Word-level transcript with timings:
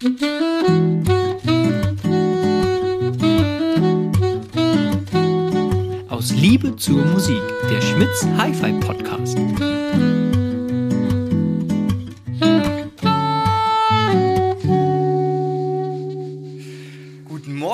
Aus 0.00 0.12
Liebe 6.30 6.76
zur 6.76 7.04
Musik, 7.04 7.42
der 7.68 7.80
Schmitz 7.80 8.24
Hi-Fi 8.36 8.74
Podcast. 8.74 9.36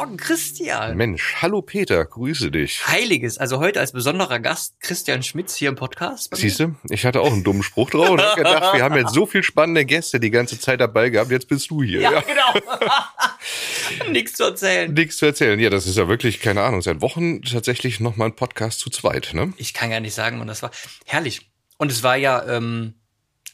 Morgen, 0.05 0.19
Christian. 0.19 0.99
Mensch, 0.99 1.37
hallo 1.41 1.63
Peter, 1.63 2.05
grüße 2.05 2.51
dich. 2.51 2.87
Heiliges, 2.87 3.39
also 3.39 3.59
heute 3.59 3.81
als 3.81 3.93
besonderer 3.93 4.39
Gast 4.39 4.79
Christian 4.81 5.23
Schmitz 5.23 5.57
hier 5.57 5.71
im 5.71 5.77
Podcast. 5.77 6.29
Siehst 6.37 6.61
du, 6.61 6.75
ich 6.91 7.07
hatte 7.07 7.23
auch 7.23 7.33
einen 7.33 7.43
dummen 7.43 7.63
Spruch 7.63 7.89
drauf 7.89 8.11
und 8.11 8.21
hab 8.21 8.37
gedacht, 8.37 8.75
wir 8.75 8.85
haben 8.85 8.97
jetzt 8.97 9.15
so 9.15 9.25
viel 9.25 9.43
spannende 9.43 9.87
Gäste 9.87 10.21
die 10.21 10.31
ganze 10.31 10.61
Zeit 10.61 10.83
dabei 10.83 11.09
gehabt, 11.09 11.31
jetzt 11.31 11.49
bist 11.49 11.71
du 11.71 11.83
hier. 11.83 12.01
Ja, 12.01 12.13
Ja. 12.13 12.21
genau. 12.21 14.11
Nichts 14.11 14.35
zu 14.35 14.45
erzählen. 14.45 14.93
Nichts 14.93 15.17
zu 15.17 15.25
erzählen. 15.25 15.59
Ja, 15.59 15.71
das 15.71 15.87
ist 15.87 15.97
ja 15.97 16.07
wirklich, 16.07 16.39
keine 16.41 16.61
Ahnung, 16.61 16.83
seit 16.83 17.01
Wochen 17.01 17.41
tatsächlich 17.41 17.99
nochmal 17.99 18.29
ein 18.29 18.37
Podcast 18.37 18.81
zu 18.81 18.91
zweit, 18.91 19.31
ne? 19.33 19.55
Ich 19.57 19.73
kann 19.73 19.89
gar 19.89 20.01
nicht 20.01 20.15
sagen, 20.15 20.43
und 20.43 20.49
das 20.49 20.63
war 20.63 20.71
herrlich. 21.07 21.51
Und 21.79 21.91
es 21.91 22.03
war 22.03 22.17
ja, 22.17 22.45
ähm, 22.47 22.93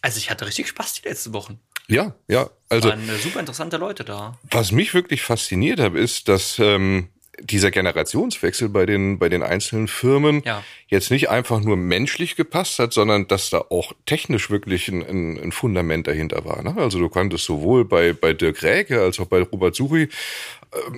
also 0.02 0.18
ich 0.18 0.30
hatte 0.30 0.46
richtig 0.46 0.66
Spaß 0.66 0.94
die 0.94 1.08
letzten 1.08 1.32
Wochen. 1.32 1.60
Ja, 1.88 2.14
ja. 2.28 2.50
Also, 2.68 2.88
Waren 2.88 3.08
äh, 3.08 3.16
super 3.18 3.40
interessante 3.40 3.76
Leute 3.78 4.04
da. 4.04 4.38
was 4.50 4.70
mich 4.72 4.94
wirklich 4.94 5.22
fasziniert 5.22 5.80
hat, 5.80 5.94
ist, 5.94 6.28
dass 6.28 6.58
ähm, 6.60 7.08
dieser 7.40 7.70
Generationswechsel 7.70 8.68
bei 8.68 8.86
den, 8.86 9.18
bei 9.18 9.28
den 9.28 9.42
einzelnen 9.42 9.88
Firmen 9.88 10.42
Ja. 10.44 10.62
jetzt 10.88 11.10
nicht 11.10 11.30
einfach 11.30 11.60
nur 11.60 11.76
menschlich 11.76 12.36
gepasst 12.36 12.78
hat, 12.78 12.92
sondern 12.92 13.26
dass 13.28 13.50
da 13.50 13.58
auch 13.70 13.92
technisch 14.06 14.50
wirklich 14.50 14.88
ein, 14.88 15.02
ein, 15.02 15.40
ein 15.42 15.52
Fundament 15.52 16.06
dahinter 16.06 16.44
war. 16.44 16.62
Ne? 16.62 16.74
Also 16.76 16.98
du 16.98 17.08
konntest 17.08 17.44
sowohl 17.44 17.84
bei, 17.84 18.12
bei 18.12 18.34
Dirk 18.34 18.62
Räke 18.62 19.00
als 19.00 19.18
auch 19.20 19.26
bei 19.26 19.40
Robert 19.42 19.74
Suchi 19.74 20.08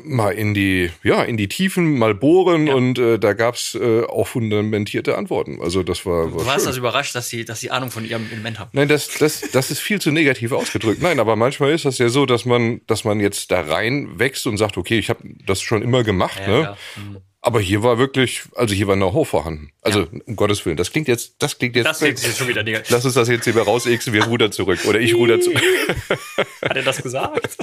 mal 0.05 0.33
in 0.33 0.53
die, 0.55 0.91
ja, 1.03 1.23
in 1.23 1.37
die 1.37 1.49
Tiefen 1.49 1.99
mal 1.99 2.15
bohren 2.15 2.69
und 2.69 2.99
äh, 2.99 3.19
da 3.19 3.33
gab's 3.33 3.75
äh, 3.75 4.03
auch 4.05 4.29
fundamentierte 4.29 5.17
Antworten. 5.17 5.61
Also 5.63 5.83
das 5.83 6.05
war, 6.05 6.33
war 6.33 6.41
Du 6.43 6.47
warst 6.47 6.61
schön. 6.61 6.67
also 6.69 6.79
überrascht, 6.81 7.15
dass 7.15 7.29
sie, 7.31 7.45
dass 7.45 7.61
sie 7.61 7.71
Ahnung 7.71 7.91
von 7.91 8.05
ihrem 8.05 8.27
Element 8.31 8.59
haben. 8.59 8.71
Nein, 8.75 8.89
das, 8.89 9.09
das, 9.19 9.41
das 9.53 9.71
ist 9.71 9.79
viel 9.81 10.01
zu 10.01 10.11
negativ 10.11 10.53
ausgedrückt. 10.53 11.01
Nein, 11.01 11.19
aber 11.21 11.37
manchmal 11.37 11.73
ist 11.73 11.85
das 11.87 11.99
ja 11.99 12.09
so, 12.11 12.27
dass 12.27 12.45
man, 12.45 12.81
dass 12.87 13.05
man 13.05 13.19
jetzt 13.21 13.51
da 13.51 13.63
rein 13.63 14.19
wächst 14.19 14.47
und 14.47 14.59
sagt, 14.59 14.77
okay, 14.77 14.99
ich 14.99 15.09
habe 15.09 15.21
das 15.47 15.63
schon 15.63 15.81
immer 15.83 16.03
gemacht, 16.05 16.41
Ja, 16.47 16.49
ne? 16.49 16.61
ja. 16.63 16.77
Mhm. 16.97 17.17
Aber 17.45 17.61
hier 17.61 17.83
war 17.83 17.99
wirklich, 17.99 18.43
also 18.55 18.73
hier 18.73 18.87
war 18.87 18.95
Know-how 18.95 19.29
vorhanden. 19.29 19.73
Also 19.83 20.07
um 20.27 20.37
Gottes 20.37 20.65
Willen, 20.65 20.77
das 20.77 20.93
klingt 20.93 21.09
jetzt, 21.09 21.35
das 21.41 21.59
klingt 21.59 21.75
jetzt. 21.75 21.87
Das 21.87 21.99
klingt 21.99 22.23
jetzt 22.23 22.39
schon 22.39 22.47
wieder 22.47 22.63
negativ. 22.63 22.91
Lass 22.91 23.05
uns 23.05 23.15
das 23.15 23.29
jetzt 23.29 23.45
hier 23.45 23.57
rausexen, 23.57 24.13
wir 24.13 24.25
rudern 24.25 24.53
zurück 24.53 24.79
oder 24.87 25.01
ich 25.01 25.15
ruder 25.15 25.41
zurück. 25.41 25.61
Hat 26.63 26.77
er 26.77 26.83
das 26.83 27.03
gesagt? 27.03 27.59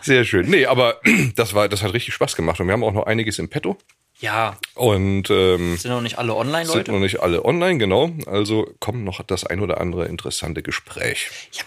Sehr 0.00 0.24
schön. 0.24 0.48
Nee, 0.48 0.64
aber 0.64 1.00
das 1.36 1.52
war, 1.52 1.68
das 1.68 1.82
hat 1.82 1.92
richtig 1.92 2.14
Spaß 2.14 2.34
gemacht 2.34 2.58
und 2.60 2.66
wir 2.66 2.72
haben 2.72 2.82
auch 2.82 2.92
noch 2.92 3.04
einiges 3.04 3.38
im 3.38 3.48
Petto 3.50 3.76
ja, 4.20 4.56
und 4.74 5.28
ähm, 5.28 5.76
sind 5.76 5.90
noch 5.90 6.00
nicht 6.00 6.18
alle 6.18 6.32
sind 6.32 6.38
Online-Leute. 6.38 6.92
noch 6.92 7.00
nicht 7.00 7.20
alle 7.20 7.44
online, 7.44 7.78
genau. 7.78 8.10
Also 8.26 8.72
kommt 8.78 9.04
noch 9.04 9.20
das 9.22 9.44
ein 9.44 9.60
oder 9.60 9.80
andere 9.80 10.06
interessante 10.06 10.62
Gespräch. 10.62 11.30
Ich 11.50 11.60
hab, 11.60 11.66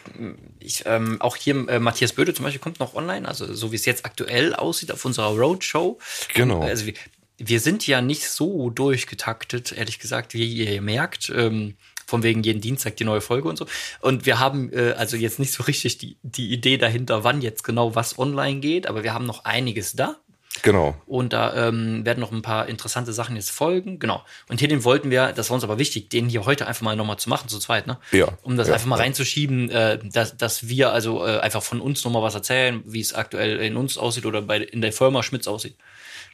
ich, 0.59 0.83
ähm, 0.85 1.19
auch 1.19 1.35
hier 1.35 1.67
äh, 1.67 1.79
Matthias 1.79 2.13
Böde 2.13 2.33
zum 2.33 2.45
Beispiel 2.45 2.61
kommt 2.61 2.79
noch 2.79 2.95
online, 2.95 3.27
also 3.27 3.53
so 3.53 3.71
wie 3.71 3.75
es 3.75 3.85
jetzt 3.85 4.05
aktuell 4.05 4.55
aussieht 4.55 4.93
auf 4.93 5.03
unserer 5.03 5.37
Roadshow. 5.37 5.99
Genau. 6.33 6.61
Also 6.61 6.85
wir, 6.85 6.93
wir 7.37 7.59
sind 7.59 7.85
ja 7.87 8.01
nicht 8.01 8.27
so 8.27 8.69
durchgetaktet, 8.69 9.71
ehrlich 9.71 9.99
gesagt, 9.99 10.33
wie 10.33 10.45
ihr 10.45 10.81
merkt. 10.81 11.29
Ähm, 11.29 11.75
von 12.07 12.23
wegen 12.23 12.41
jeden 12.41 12.61
Dienstag 12.61 12.95
die 12.95 13.03
neue 13.03 13.19
Folge 13.19 13.49
und 13.49 13.57
so. 13.57 13.67
Und 13.99 14.25
wir 14.25 14.39
haben 14.39 14.71
äh, 14.71 14.93
also 14.97 15.17
jetzt 15.17 15.39
nicht 15.39 15.51
so 15.51 15.63
richtig 15.63 15.97
die, 15.97 16.17
die 16.23 16.53
Idee 16.53 16.77
dahinter, 16.77 17.25
wann 17.25 17.41
jetzt 17.41 17.63
genau 17.63 17.95
was 17.95 18.17
online 18.17 18.61
geht, 18.61 18.87
aber 18.87 19.03
wir 19.03 19.13
haben 19.13 19.25
noch 19.25 19.43
einiges 19.43 19.91
da. 19.93 20.15
Genau. 20.63 20.95
Und 21.05 21.33
da 21.33 21.67
ähm, 21.67 22.05
werden 22.05 22.19
noch 22.19 22.31
ein 22.31 22.41
paar 22.41 22.67
interessante 22.67 23.13
Sachen 23.13 23.35
jetzt 23.35 23.51
folgen. 23.51 23.99
Genau. 23.99 24.23
Und 24.49 24.59
hier 24.59 24.67
den 24.67 24.83
wollten 24.83 25.09
wir, 25.09 25.33
das 25.33 25.49
war 25.49 25.55
uns 25.55 25.63
aber 25.63 25.79
wichtig, 25.79 26.09
den 26.09 26.29
hier 26.29 26.45
heute 26.45 26.67
einfach 26.67 26.81
mal 26.81 26.95
nochmal 26.95 27.17
zu 27.17 27.29
machen, 27.29 27.49
zu 27.49 27.59
zweit, 27.59 27.87
ne? 27.87 27.97
Ja. 28.11 28.29
Um 28.43 28.57
das 28.57 28.67
Ja, 28.67 28.75
einfach 28.75 28.87
mal 28.87 28.97
ja. 28.97 29.03
reinzuschieben, 29.03 29.69
äh, 29.69 29.99
dass, 30.03 30.37
dass 30.37 30.67
wir 30.67 30.91
also 30.91 31.25
äh, 31.25 31.39
einfach 31.39 31.63
von 31.63 31.81
uns 31.81 32.03
nochmal 32.03 32.21
was 32.21 32.35
erzählen, 32.35 32.81
wie 32.85 33.01
es 33.01 33.13
aktuell 33.13 33.59
in 33.59 33.77
uns 33.77 33.97
aussieht 33.97 34.25
oder 34.25 34.41
bei 34.41 34.57
in 34.57 34.81
der 34.81 34.93
Firma 34.93 35.23
Schmitz 35.23 35.47
aussieht. 35.47 35.75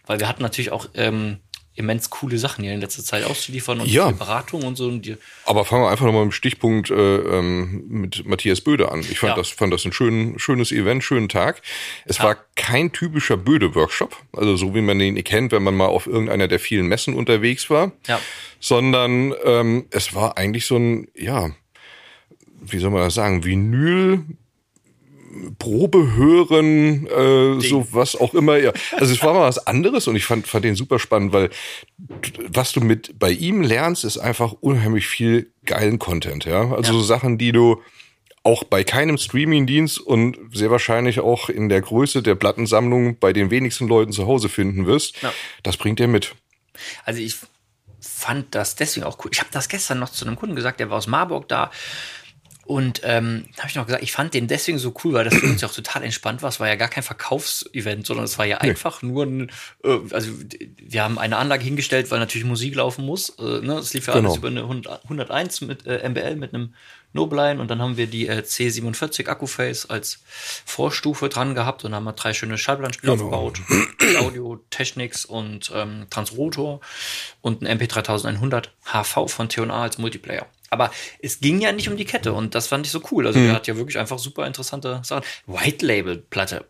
Weil 0.05 0.19
wir 0.19 0.27
hatten 0.27 0.41
natürlich 0.41 0.71
auch 0.71 0.87
ähm, 0.95 1.39
immens 1.75 2.09
coole 2.09 2.37
Sachen 2.37 2.63
hier 2.63 2.73
in 2.73 2.81
letzter 2.81 3.03
Zeit 3.03 3.23
auszuliefern 3.23 3.79
und 3.79 3.87
Ja. 3.89 4.11
Beratung 4.11 4.63
und 4.63 4.75
so. 4.75 4.87
Und 4.87 5.17
Aber 5.45 5.65
fangen 5.65 5.83
wir 5.83 5.89
einfach 5.89 6.05
nochmal 6.05 6.23
im 6.23 6.31
Stichpunkt 6.31 6.91
äh, 6.91 6.93
ähm, 7.17 7.83
mit 7.87 8.25
Matthias 8.27 8.61
Böde 8.61 8.91
an. 8.91 8.99
Ich 9.01 9.19
fand, 9.19 9.31
Ja. 9.31 9.35
das, 9.37 9.49
fand 9.49 9.73
das 9.73 9.83
ein 9.85 9.91
schön, 9.93 10.37
schönes 10.37 10.71
Event, 10.71 11.03
schönen 11.03 11.29
Tag. 11.29 11.61
Es 12.05 12.19
war 12.19 12.37
kein 12.55 12.91
typischer 12.91 13.37
Böde-Workshop, 13.37 14.15
also 14.33 14.55
so 14.55 14.75
wie 14.75 14.81
man 14.81 14.99
den 14.99 15.21
kennt, 15.23 15.51
wenn 15.51 15.63
man 15.63 15.75
mal 15.75 15.87
auf 15.87 16.05
irgendeiner 16.05 16.47
der 16.47 16.59
vielen 16.59 16.87
Messen 16.87 17.13
unterwegs 17.15 17.69
war, 17.69 17.91
Ja. 18.07 18.19
sondern 18.59 19.33
ähm, 19.43 19.85
es 19.89 20.13
war 20.13 20.37
eigentlich 20.37 20.65
so 20.67 20.77
ein, 20.77 21.07
ja, 21.15 21.49
wie 22.61 22.77
soll 22.77 22.91
man 22.91 23.01
das 23.01 23.15
sagen, 23.15 23.43
Vinyl. 23.43 24.23
Probe 25.59 26.15
hören, 26.15 27.07
äh, 27.07 27.61
so 27.61 27.87
was 27.91 28.15
auch 28.15 28.33
immer. 28.33 28.57
Ja. 28.57 28.71
Also 28.97 29.13
es 29.13 29.21
war 29.23 29.33
mal 29.33 29.41
was 29.47 29.65
anderes 29.67 30.07
und 30.07 30.15
ich 30.15 30.25
fand, 30.25 30.47
fand 30.47 30.65
den 30.65 30.75
super 30.75 30.99
spannend, 30.99 31.33
weil 31.33 31.49
was 32.47 32.71
du 32.71 32.81
mit 32.81 33.17
bei 33.19 33.31
ihm 33.31 33.61
lernst, 33.61 34.03
ist 34.03 34.17
einfach 34.17 34.53
unheimlich 34.59 35.07
viel 35.07 35.51
geilen 35.65 35.99
Content. 35.99 36.45
Ja, 36.45 36.71
also 36.71 36.91
Ja. 36.93 36.99
so 36.99 37.01
Sachen, 37.01 37.37
die 37.37 37.51
du 37.51 37.81
auch 38.43 38.65
bei 38.65 38.83
keinem 38.83 39.17
Streamingdienst 39.17 39.99
und 39.99 40.37
sehr 40.51 40.69
wahrscheinlich 40.69 41.21
auch 41.21 41.49
in 41.49 41.69
der 41.69 41.81
Größe 41.81 42.21
der 42.21 42.35
Plattensammlung 42.35 43.17
bei 43.17 43.31
den 43.31 43.49
wenigsten 43.51 43.87
Leuten 43.87 44.11
zu 44.11 44.27
Hause 44.27 44.49
finden 44.49 44.85
wirst. 44.85 45.21
Ja. 45.21 45.33
Das 45.63 45.77
bringt 45.77 45.99
er 46.01 46.07
mit. 46.07 46.35
Also 47.05 47.21
ich 47.21 47.37
fand 48.01 48.53
das 48.53 48.75
deswegen 48.75 49.05
auch 49.05 49.17
cool. 49.23 49.31
Ich 49.33 49.39
habe 49.39 49.49
das 49.53 49.69
gestern 49.69 49.99
noch 49.99 50.09
zu 50.09 50.25
einem 50.25 50.35
Kunden 50.35 50.55
gesagt, 50.57 50.81
der 50.81 50.89
war 50.89 50.97
aus 50.97 51.07
Marburg 51.07 51.47
da. 51.47 51.71
Und 52.65 53.01
ähm, 53.03 53.45
habe 53.57 53.67
ich 53.67 53.75
noch 53.75 53.85
gesagt, 53.85 54.03
ich 54.03 54.13
fand 54.13 54.33
den 54.33 54.47
deswegen 54.47 54.77
so 54.79 54.93
cool, 55.03 55.13
weil 55.13 55.25
das 55.25 55.33
für 55.35 55.45
uns 55.47 55.61
ja 55.61 55.67
auch 55.67 55.73
total 55.73 56.01
entspannt 56.03 56.41
war. 56.41 56.49
Es 56.49 56.59
war 56.61 56.67
ja 56.69 56.75
gar 56.75 56.87
kein 56.87 57.03
Verkaufsevent, 57.03 58.05
sondern 58.05 58.23
es 58.23 58.37
war 58.37 58.45
ja 58.45 58.59
einfach 58.59 59.01
nur 59.01 59.25
ein, 59.25 59.51
äh, 59.83 59.99
also 60.11 60.31
wir 60.77 61.03
haben 61.03 61.19
eine 61.19 61.35
Anlage 61.37 61.63
hingestellt, 61.65 62.09
weil 62.09 62.19
natürlich 62.19 62.45
Musik 62.47 62.75
laufen 62.75 63.05
muss. 63.05 63.29
Äh, 63.37 63.59
ne? 63.61 63.73
Es 63.79 63.93
lief 63.93 64.07
ja 64.07 64.13
Genau. 64.13 64.29
alles 64.29 64.37
über 64.37 64.47
eine 64.47 64.61
100 64.61 65.03
101 65.03 65.61
mit 65.61 65.85
äh, 65.85 66.07
MBL 66.07 66.35
mit 66.37 66.53
einem 66.53 66.73
Nobline 67.15 67.59
und 67.61 67.69
dann 67.69 67.79
haben 67.81 67.97
wir 67.97 68.07
die 68.07 68.27
äh, 68.27 68.39
C47 68.39 69.27
Akkuface 69.27 69.85
als 69.89 70.23
Vorstufe 70.65 71.29
dran 71.29 71.53
gehabt 71.55 71.83
und 71.85 71.93
haben 71.93 72.05
wir 72.05 72.13
drei 72.13 72.33
schöne 72.33 72.57
Schallplattenspieler 72.57 73.17
Genau. 73.17 73.29
verbaut. 73.29 73.59
Audio 74.19 74.59
Technics 74.69 75.25
und 75.25 75.71
ähm, 75.75 76.07
Transrotor 76.09 76.79
und 77.41 77.61
ein 77.61 77.77
MP3100 77.79 78.69
HV 78.85 79.29
von 79.31 79.49
T&A 79.49 79.69
als 79.83 79.97
Multiplayer. 79.97 80.47
Aber 80.73 80.91
es 81.19 81.39
ging 81.39 81.61
ja 81.61 81.71
nicht 81.71 81.87
um 81.89 81.95
die 81.97 82.05
Kette 82.05 82.33
und 82.33 82.53
das 82.55 82.67
fand 82.67 82.85
ich 82.85 82.91
so 82.91 83.01
cool. 83.11 83.25
Also 83.27 83.39
der 83.39 83.53
hat 83.53 83.67
ja 83.67 83.77
wirklich 83.77 83.97
einfach 83.97 84.19
super 84.19 84.45
interessante 84.45 84.99
Sachen. 85.03 85.23
White 85.47 85.85
Label 85.85 86.17
Platte. 86.17 86.65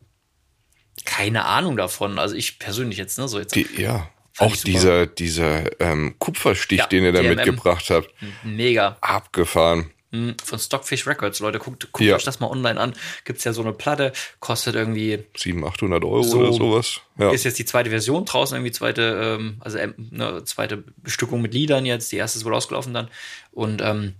Keine 1.05 1.45
Ahnung 1.45 1.75
davon. 1.75 2.19
Also 2.19 2.35
ich 2.35 2.59
persönlich 2.59 2.97
jetzt, 2.97 3.17
ne, 3.17 3.27
so 3.27 3.39
jetzt. 3.39 3.55
Die, 3.55 3.67
ja. 3.77 4.09
Auch 4.39 4.55
dieser, 4.55 5.05
dieser 5.05 5.79
ähm, 5.79 6.15
Kupferstich, 6.17 6.79
Ja, 6.79 6.87
den 6.87 7.03
ihr 7.03 7.11
da 7.11 7.21
DMM. 7.21 7.35
mitgebracht 7.35 7.89
habt, 7.91 8.09
Mega. 8.43 8.97
abgefahren. 9.01 9.91
Hm, 10.13 10.35
Von 10.43 10.59
Stockfish 10.59 11.07
Records, 11.07 11.39
Leute, 11.39 11.57
guckt, 11.57 11.91
guckt 11.91 12.05
Ja. 12.05 12.15
euch 12.15 12.23
das 12.23 12.39
mal 12.39 12.47
online 12.47 12.79
an. 12.79 12.93
Gibt's 13.25 13.43
ja 13.43 13.51
so 13.51 13.63
eine 13.63 13.73
Platte, 13.73 14.13
kostet 14.39 14.75
irgendwie 14.75 15.25
700, 15.35 15.73
800 15.73 16.03
Euro 16.03 16.21
So 16.23 16.37
oder 16.39 16.53
sowas. 16.53 17.01
Ja. 17.17 17.31
Ist 17.31 17.43
jetzt 17.45 17.57
die 17.57 17.65
zweite 17.65 17.89
Version 17.89 18.23
draußen, 18.25 18.55
irgendwie 18.55 18.71
zweite, 18.71 19.37
ähm, 19.39 19.57
also 19.59 19.79
ähm, 19.79 19.95
eine 20.13 20.43
zweite 20.43 20.77
Bestückung 20.97 21.41
mit 21.41 21.53
Liedern 21.55 21.85
jetzt. 21.87 22.11
Die 22.11 22.17
erste 22.17 22.37
ist 22.37 22.45
wohl 22.45 22.53
ausgelaufen 22.53 22.93
dann. 22.93 23.07
Und 23.51 23.81
ähm, 23.81 24.13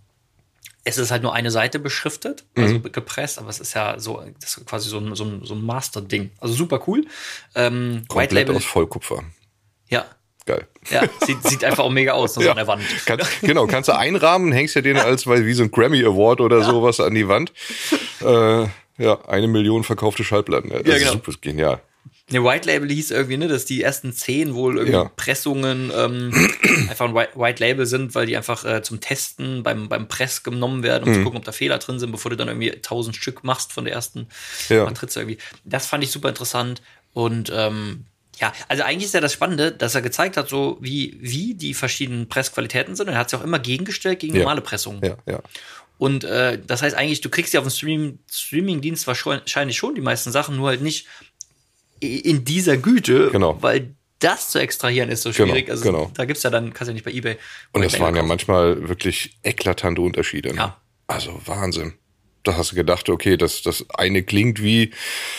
es 0.83 0.97
ist 0.97 1.11
halt 1.11 1.21
nur 1.23 1.33
eine 1.33 1.51
Seite 1.51 1.77
beschriftet, 1.79 2.43
also 2.55 2.73
Mhm. 2.75 2.91
gepresst, 2.91 3.37
aber 3.39 3.49
es 3.49 3.59
ist 3.59 3.73
ja 3.75 3.99
so, 3.99 4.21
das 4.41 4.57
ist 4.57 4.65
quasi 4.65 4.89
so 4.89 4.97
ein, 4.97 5.15
so 5.15 5.23
ein, 5.23 5.45
so 5.45 5.53
ein 5.53 5.62
Master-Ding. 5.63 6.31
Also 6.41 6.56
super 6.56 6.81
cool. 6.88 7.06
Ähm, 7.56 7.97
White 8.01 8.07
Komplett 8.07 8.31
Label. 8.33 8.56
aus 8.56 8.65
Vollkupfer. 8.65 9.23
Ja. 9.89 10.06
Geil. 10.45 10.68
Ja, 10.92 11.04
sieht, 11.25 11.42
sieht 11.48 11.63
einfach 11.63 11.84
auch 11.86 11.90
mega 11.92 12.12
aus, 12.13 12.34
so 12.34 12.42
an 12.50 12.57
der 12.57 12.68
Wand. 12.68 12.84
Kann, 13.06 13.19
genau, 13.42 13.66
kannst 13.68 13.88
du 13.90 13.95
einrahmen, 13.98 14.51
hängst 14.51 14.75
ja 14.75 14.81
den 14.81 14.98
als 14.98 15.25
weil 15.28 15.45
wie 15.45 15.54
so 15.54 15.63
ein 15.63 15.72
Grammy 15.72 16.04
Award 16.04 16.42
oder 16.42 16.63
sowas 16.63 17.00
an 17.00 17.13
die 17.16 17.28
Wand. 17.28 17.54
Äh, 18.22 18.68
ja, 18.98 19.25
eine 19.28 19.48
Million 19.48 19.84
verkaufte 19.84 20.24
Schallplatten. 20.24 20.69
Das 20.69 20.81
Ja, 20.86 20.94
ist 20.95 21.00
genau. 21.00 21.12
super 21.13 21.31
genial. 21.42 21.81
Ne, 22.30 22.44
White 22.44 22.68
Label 22.68 22.90
hieß 22.90 23.12
irgendwie, 23.12 23.38
ne, 23.38 23.48
dass 23.48 23.66
die 23.66 23.81
ersten 23.81 24.13
zehn 24.13 24.54
wohl 24.56 24.78
irgendwie 24.78 24.94
Ja. 24.98 25.12
Pressungen 25.16 25.92
ähm, 25.95 26.31
einfach 26.90 27.06
ein 27.07 27.13
White, 27.16 27.31
White 27.36 27.62
Label 27.63 27.86
sind, 27.86 28.16
weil 28.16 28.25
die 28.28 28.38
einfach 28.38 28.63
äh, 28.66 28.81
zum 28.81 29.01
Testen 29.01 29.62
beim, 29.63 29.90
beim 29.90 30.07
Press 30.07 30.44
genommen 30.44 30.84
werden, 30.84 31.04
um 31.04 31.10
Mhm. 31.10 31.13
zu 31.16 31.24
gucken, 31.24 31.38
ob 31.40 31.44
da 31.45 31.51
Fehler 31.51 31.80
drin 31.80 32.00
sind, 32.00 32.12
bevor 32.12 32.30
du 32.31 32.38
dann 32.38 32.48
irgendwie 32.48 32.72
tausend 32.81 33.16
Stück 33.16 33.44
machst 33.44 33.74
von 33.74 33.84
der 33.86 33.94
ersten 33.94 34.28
Ja. 34.69 34.86
Matrize 34.86 35.19
irgendwie. 35.19 35.38
Das 35.66 35.86
fand 35.86 36.04
ich 36.04 36.12
super 36.12 36.30
interessant 36.30 36.81
und 37.13 37.51
ähm, 37.54 38.06
ja, 38.44 38.54
also 38.68 38.84
eigentlich 38.84 39.06
ist 39.06 39.13
ja 39.13 39.22
das 39.22 39.34
Spannende, 39.34 39.72
dass 39.72 39.95
er 39.95 40.01
gezeigt 40.01 40.38
hat, 40.38 40.50
so 40.50 40.78
wie, 40.81 41.18
wie 41.22 41.54
die 41.56 41.74
verschiedenen 41.74 42.28
Pressqualitäten 42.30 42.95
sind. 42.95 43.07
Und 43.07 43.13
er 43.13 43.19
hat 43.19 43.30
sich 43.30 43.40
auch 43.40 43.44
immer 43.44 43.60
gegengestellt 43.60 44.19
gegen 44.19 44.34
Ja. 44.36 44.42
normale 44.42 44.62
Pressungen. 44.62 45.01
Ja, 45.04 45.18
ja. 45.28 45.40
Und 45.98 46.24
äh, 46.24 46.60
das 46.66 46.81
heißt 46.81 46.95
eigentlich, 46.95 47.22
du 47.22 47.30
kriegst 47.30 47.54
ja 47.54 47.60
auf 47.62 47.66
dem 47.68 47.72
Stream, 47.72 48.19
Streaming-Dienst 48.30 49.07
wahrscheinlich 49.07 49.78
schon 49.78 49.95
die 49.95 50.01
meisten 50.01 50.31
Sachen, 50.31 50.57
nur 50.57 50.68
halt 50.69 50.81
nicht 50.81 51.07
in 52.00 52.44
dieser 52.44 52.78
Güte, 52.78 53.30
Genau. 53.31 53.57
weil 53.62 53.95
das 54.19 54.50
zu 54.50 54.60
extrahieren 54.60 55.10
ist 55.10 55.22
so 55.22 55.31
Genau, 55.31 55.54
schwierig. 55.54 55.69
also 55.69 55.84
genau. 55.84 56.12
da 56.13 56.25
gibt's 56.25 56.44
ja 56.44 56.50
dann, 56.50 56.74
kannst 56.74 56.88
du 56.90 56.92
ja 56.92 56.94
nicht 56.94 57.06
bei 57.06 57.12
Ebay. 57.12 57.38
Und 57.72 57.84
das 57.86 58.00
waren 58.00 58.16
ja 58.16 58.24
manchmal 58.24 58.88
wirklich 58.90 59.38
eklatante 59.44 60.01
Unterschiede. 60.01 60.50
ne? 60.50 60.56
Ja. 60.57 60.81
Also 61.07 61.40
Wahnsinn. 61.45 61.94
Da 62.44 62.57
hast 62.57 62.74
du 62.74 62.75
gedacht, 62.75 63.10
okay, 63.10 63.38
das, 63.38 63.62
das 63.62 63.86
eine 63.90 64.22
klingt 64.24 64.62
wie 64.62 64.92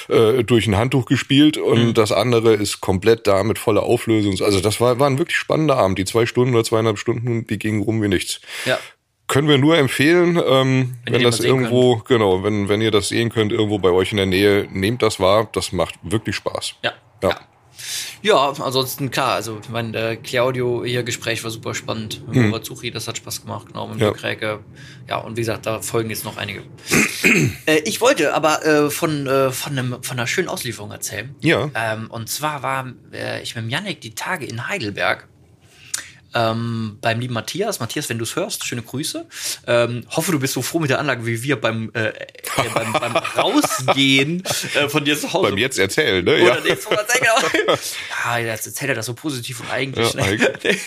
äh, 0.09 0.43
durch 0.43 0.67
ein 0.67 0.77
Handtuch 0.77 1.05
gespielt 1.05 1.57
und 1.59 1.89
Mhm. 1.89 1.95
das 1.95 2.13
andere 2.13 2.55
ist 2.55 2.81
komplett 2.81 3.27
da 3.27 3.43
mit 3.45 3.59
voller 3.59 3.83
Auflösung. 3.83 4.35
Also 4.43 4.61
das 4.61 4.81
war, 4.81 4.99
war 4.99 5.07
ein 5.09 5.19
wirklich 5.19 5.37
spannender 5.37 5.77
Abend. 5.77 5.99
Die 5.99 6.05
zwei 6.07 6.25
Stunden 6.27 6.55
oder 6.55 6.65
zweieinhalb 6.65 6.99
Stunden, 6.99 7.47
die 7.47 7.59
gingen 7.59 7.83
rum 7.83 8.03
wie 8.03 8.09
nichts. 8.09 8.41
Ja. 8.65 8.79
Können 9.27 9.49
wir 9.49 9.57
nur 9.59 9.79
empfehlen, 9.79 10.37
ähm, 10.47 10.97
wenn, 11.05 11.15
den 11.15 11.23
das 11.23 11.41
irgendwo, 11.41 11.97
genau, 11.97 12.43
wenn, 12.45 12.69
wenn 12.69 12.81
ihr 12.83 12.91
das 12.91 13.09
sehen 13.09 13.31
könnt, 13.31 13.53
irgendwo 13.53 13.79
bei 13.79 13.91
euch 13.91 14.11
in 14.13 14.19
der 14.19 14.27
Nähe, 14.27 14.69
nehmt 14.71 15.03
das 15.03 15.19
wahr. 15.19 15.49
Das 15.53 15.73
macht 15.73 15.95
wirklich 16.03 16.37
Spaß. 16.37 16.75
Ja. 16.83 16.93
Ja. 17.23 17.29
ja. 17.31 17.41
Ja, 18.23 18.51
ansonsten 18.59 19.11
klar, 19.11 19.35
also 19.35 19.59
ich 19.63 19.69
meine, 19.69 19.93
der 19.93 20.17
Claudio 20.17 20.85
hier 20.85 21.03
Gespräch 21.03 21.45
war 21.45 21.51
super 21.51 21.75
spannend. 21.75 22.27
Mit 22.29 22.37
Robert 22.47 22.65
Suchi, 22.65 22.91
das 22.91 23.07
hat 23.09 23.17
Spaß 23.19 23.43
gemacht, 23.43 23.67
genau, 23.69 23.87
mit 23.87 23.97
Mhm. 23.97 24.03
Ja. 24.03 24.13
Kräke. 24.13 24.61
Ja, 25.09 25.19
und 25.19 25.37
wie 25.37 25.43
gesagt, 25.43 25.67
da 25.67 25.81
folgen 25.83 26.11
jetzt 26.11 26.25
noch 26.25 26.37
einige. 26.37 26.63
äh, 27.67 27.81
ich 27.85 28.01
wollte 28.01 28.35
aber 28.35 28.65
äh, 28.65 28.91
von, 28.91 29.27
äh, 29.27 29.51
von, 29.51 29.79
einem, 29.79 30.03
von 30.03 30.19
einer 30.19 30.27
schönen 30.27 30.49
Auslieferung 30.49 30.91
erzählen. 30.91 31.35
Ja. 31.41 31.71
Ähm, 31.75 32.11
und 32.11 32.29
zwar 32.29 32.63
war 32.63 32.93
äh, 33.13 33.43
ich 33.43 33.55
mit 33.55 33.71
Yannick 33.71 34.01
die 34.01 34.15
Tage 34.15 34.47
in 34.47 34.69
Heidelberg. 34.69 35.29
Ähm, 36.35 36.99
beim 37.01 37.21
lieben 37.21 37.35
Matthias. 37.35 37.79
Matthias, 37.79 38.09
wenn 38.09 38.19
du 38.19 38.25
es 38.25 38.35
hörst, 38.35 38.65
schöne 38.65 38.83
Grüße. 38.83 39.27
Ähm, 39.69 40.05
hoffe, 40.11 40.33
du 40.33 40.41
bist 40.41 40.55
so 40.55 40.63
froh 40.63 40.81
mit 40.81 40.91
der 40.91 40.99
Anlage 40.99 41.25
wie 41.27 41.43
wir 41.43 41.61
beim, 41.61 41.91
äh, 41.95 42.09
äh, 42.09 42.15
beim, 42.75 42.93
beim 42.93 43.17
Rausgehen 43.37 44.43
äh, 44.75 44.89
von 44.89 45.05
dir 45.05 45.17
zu 45.19 45.33
Hause. 45.33 45.51
Beim 45.51 45.59
jetzt 45.59 45.79
erzählen, 45.79 46.25
ne? 46.25 46.33
Oder 46.35 46.43
Ja. 46.43 46.75
was 46.75 46.85
genau. 46.85 47.79
Ja, 48.25 48.39
jetzt 48.39 48.67
erzählt 48.67 48.89
er 48.91 48.95
das 48.97 49.07
so 49.07 49.15
positiv 49.15 49.61
und 49.61 49.71
eigentlich. 49.71 50.13
Ja, 50.15 50.27
ne? 50.27 50.39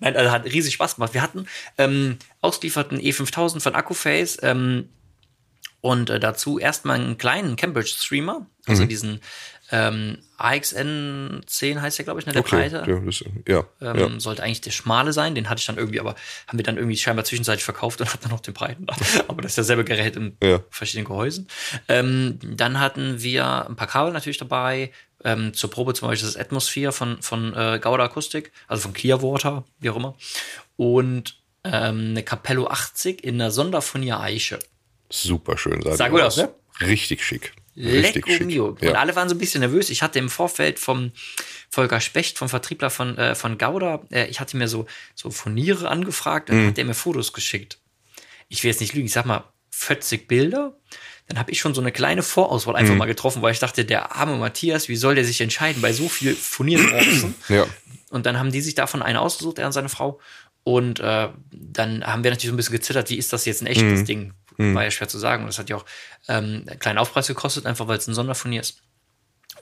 Nein, 0.00 0.16
also 0.16 0.30
hat 0.30 0.44
riesig 0.44 0.74
Spaß 0.74 0.94
gemacht. 0.96 1.14
Wir 1.14 1.22
hatten 1.22 1.46
ähm, 1.76 2.16
ausgelieferten 2.40 3.00
E5000 3.00 3.60
von 3.60 3.74
Accuface 3.74 4.38
ähm, 4.42 4.88
und 5.80 6.10
äh, 6.10 6.20
dazu 6.20 6.58
erstmal 6.58 6.96
einen 7.00 7.18
kleinen 7.18 7.56
Cambridge 7.56 7.92
Streamer, 7.96 8.46
also 8.66 8.84
diesen 8.84 9.20
ähm, 9.72 10.18
AXN 10.36 11.42
10 11.46 11.80
heißt 11.82 11.98
der, 11.98 12.04
glaube 12.04 12.20
ich, 12.20 12.26
ne, 12.26 12.32
der 12.32 12.40
Okay. 12.40 12.56
Breite. 12.56 12.84
Ja, 12.90 12.98
das, 13.00 13.24
ja, 13.46 13.64
Ähm, 13.80 13.98
ja. 14.14 14.20
Sollte 14.20 14.42
eigentlich 14.42 14.60
der 14.60 14.70
schmale 14.70 15.12
sein, 15.12 15.34
den 15.34 15.48
hatte 15.48 15.60
ich 15.60 15.66
dann 15.66 15.76
irgendwie, 15.78 16.00
aber 16.00 16.14
haben 16.46 16.58
wir 16.58 16.62
dann 16.64 16.76
irgendwie 16.76 16.96
scheinbar 16.96 17.24
zwischenzeitlich 17.24 17.64
verkauft 17.64 18.00
und 18.00 18.08
hatten 18.12 18.22
dann 18.22 18.30
noch 18.32 18.40
den 18.40 18.54
breiten. 18.54 18.86
Aber 19.28 19.42
das 19.42 19.52
ist 19.52 19.58
dasselbe 19.58 19.84
Gerät 19.84 20.16
in 20.16 20.36
Ja. 20.42 20.60
verschiedenen 20.70 21.06
Gehäusen. 21.06 21.46
Ähm, 21.88 22.38
dann 22.42 22.80
hatten 22.80 23.22
wir 23.22 23.68
ein 23.68 23.76
paar 23.76 23.86
Kabel 23.88 24.12
natürlich 24.12 24.38
dabei. 24.38 24.92
Ähm, 25.22 25.52
zur 25.52 25.70
Probe 25.70 25.92
zum 25.92 26.08
Beispiel 26.08 26.26
das 26.28 26.36
Atmosphere 26.38 26.92
von, 26.92 27.20
von 27.20 27.52
äh, 27.54 27.78
Gauda 27.78 28.04
Akustik, 28.04 28.52
also 28.68 28.82
von 28.84 28.94
Clearwater, 28.94 29.64
wie 29.78 29.90
auch 29.90 29.96
immer. 29.96 30.16
Und 30.76 31.36
ähm, 31.62 32.10
eine 32.10 32.22
Capello 32.22 32.66
80 32.68 33.22
in 33.22 33.34
einer 33.34 33.50
Sonderfurnier 33.50 34.18
Eiche. 34.18 34.58
Super 35.10 35.58
schön. 35.58 35.82
Sah 35.82 35.94
Sah 35.94 36.08
gut 36.08 36.22
aus, 36.22 36.38
ne? 36.38 36.48
Richtig 36.80 37.22
schick. 37.22 37.52
Richtig 37.86 38.26
Lecco 38.26 38.44
mio. 38.44 38.66
Und 38.68 38.82
Ja. 38.82 38.92
alle 38.92 39.14
waren 39.16 39.28
so 39.28 39.34
ein 39.34 39.38
bisschen 39.38 39.60
nervös. 39.60 39.90
Ich 39.90 40.02
hatte 40.02 40.18
im 40.18 40.28
Vorfeld 40.28 40.78
vom 40.78 41.12
Volker 41.70 42.00
Specht, 42.00 42.38
vom 42.38 42.48
Vertriebler 42.48 42.90
von, 42.90 43.16
äh, 43.18 43.34
von 43.34 43.58
Gauda, 43.58 44.02
äh, 44.10 44.26
ich 44.26 44.40
hatte 44.40 44.56
mir 44.56 44.68
so, 44.68 44.86
so 45.14 45.30
Furniere 45.30 45.88
angefragt, 45.88 46.48
Mhm. 46.48 46.52
dann 46.56 46.66
hat 46.68 46.76
der 46.76 46.84
mir 46.84 46.94
Fotos 46.94 47.32
geschickt. 47.32 47.78
Ich 48.48 48.62
will 48.64 48.70
jetzt 48.70 48.80
nicht 48.80 48.94
lügen, 48.94 49.06
ich 49.06 49.12
sag 49.12 49.26
mal 49.26 49.44
40 49.70 50.26
Bilder. 50.28 50.76
Dann 51.28 51.38
habe 51.38 51.52
ich 51.52 51.60
schon 51.60 51.74
so 51.74 51.80
eine 51.80 51.92
kleine 51.92 52.22
Vorauswahl 52.24 52.72
Mhm. 52.74 52.78
einfach 52.80 52.94
mal 52.96 53.06
getroffen, 53.06 53.40
weil 53.42 53.52
ich 53.52 53.60
dachte, 53.60 53.84
der 53.84 54.16
arme 54.16 54.36
Matthias, 54.36 54.88
wie 54.88 54.96
soll 54.96 55.14
der 55.14 55.24
sich 55.24 55.40
entscheiden 55.40 55.80
bei 55.80 55.92
so 55.92 56.08
viel 56.08 56.34
Furnierboxen? 56.34 57.34
Ja. 57.48 57.66
Und 58.10 58.26
dann 58.26 58.38
haben 58.40 58.50
die 58.50 58.60
sich 58.60 58.74
davon 58.74 59.02
eine 59.02 59.20
ausgesucht, 59.20 59.58
er 59.60 59.66
und 59.66 59.72
seine 59.72 59.88
Frau. 59.88 60.18
Und 60.64 60.98
äh, 60.98 61.28
dann 61.52 62.04
haben 62.04 62.24
wir 62.24 62.32
natürlich 62.32 62.48
so 62.48 62.52
ein 62.54 62.56
bisschen 62.56 62.72
gezittert, 62.74 63.08
wie 63.08 63.16
ist 63.16 63.32
das 63.32 63.44
jetzt 63.44 63.62
ein 63.62 63.66
echtes 63.66 64.02
Ding? 64.04 64.34
War 64.74 64.84
ja 64.84 64.90
schwer 64.90 65.08
zu 65.08 65.18
sagen. 65.18 65.42
Und 65.42 65.48
das 65.48 65.58
hat 65.58 65.70
ja 65.70 65.76
auch 65.76 65.84
ähm, 66.28 66.64
einen 66.66 66.78
kleinen 66.78 66.98
Aufpreis 66.98 67.26
gekostet, 67.26 67.66
einfach 67.66 67.88
weil 67.88 67.98
es 67.98 68.06
ein 68.06 68.14
Sonderfurnier 68.14 68.60
ist. 68.60 68.82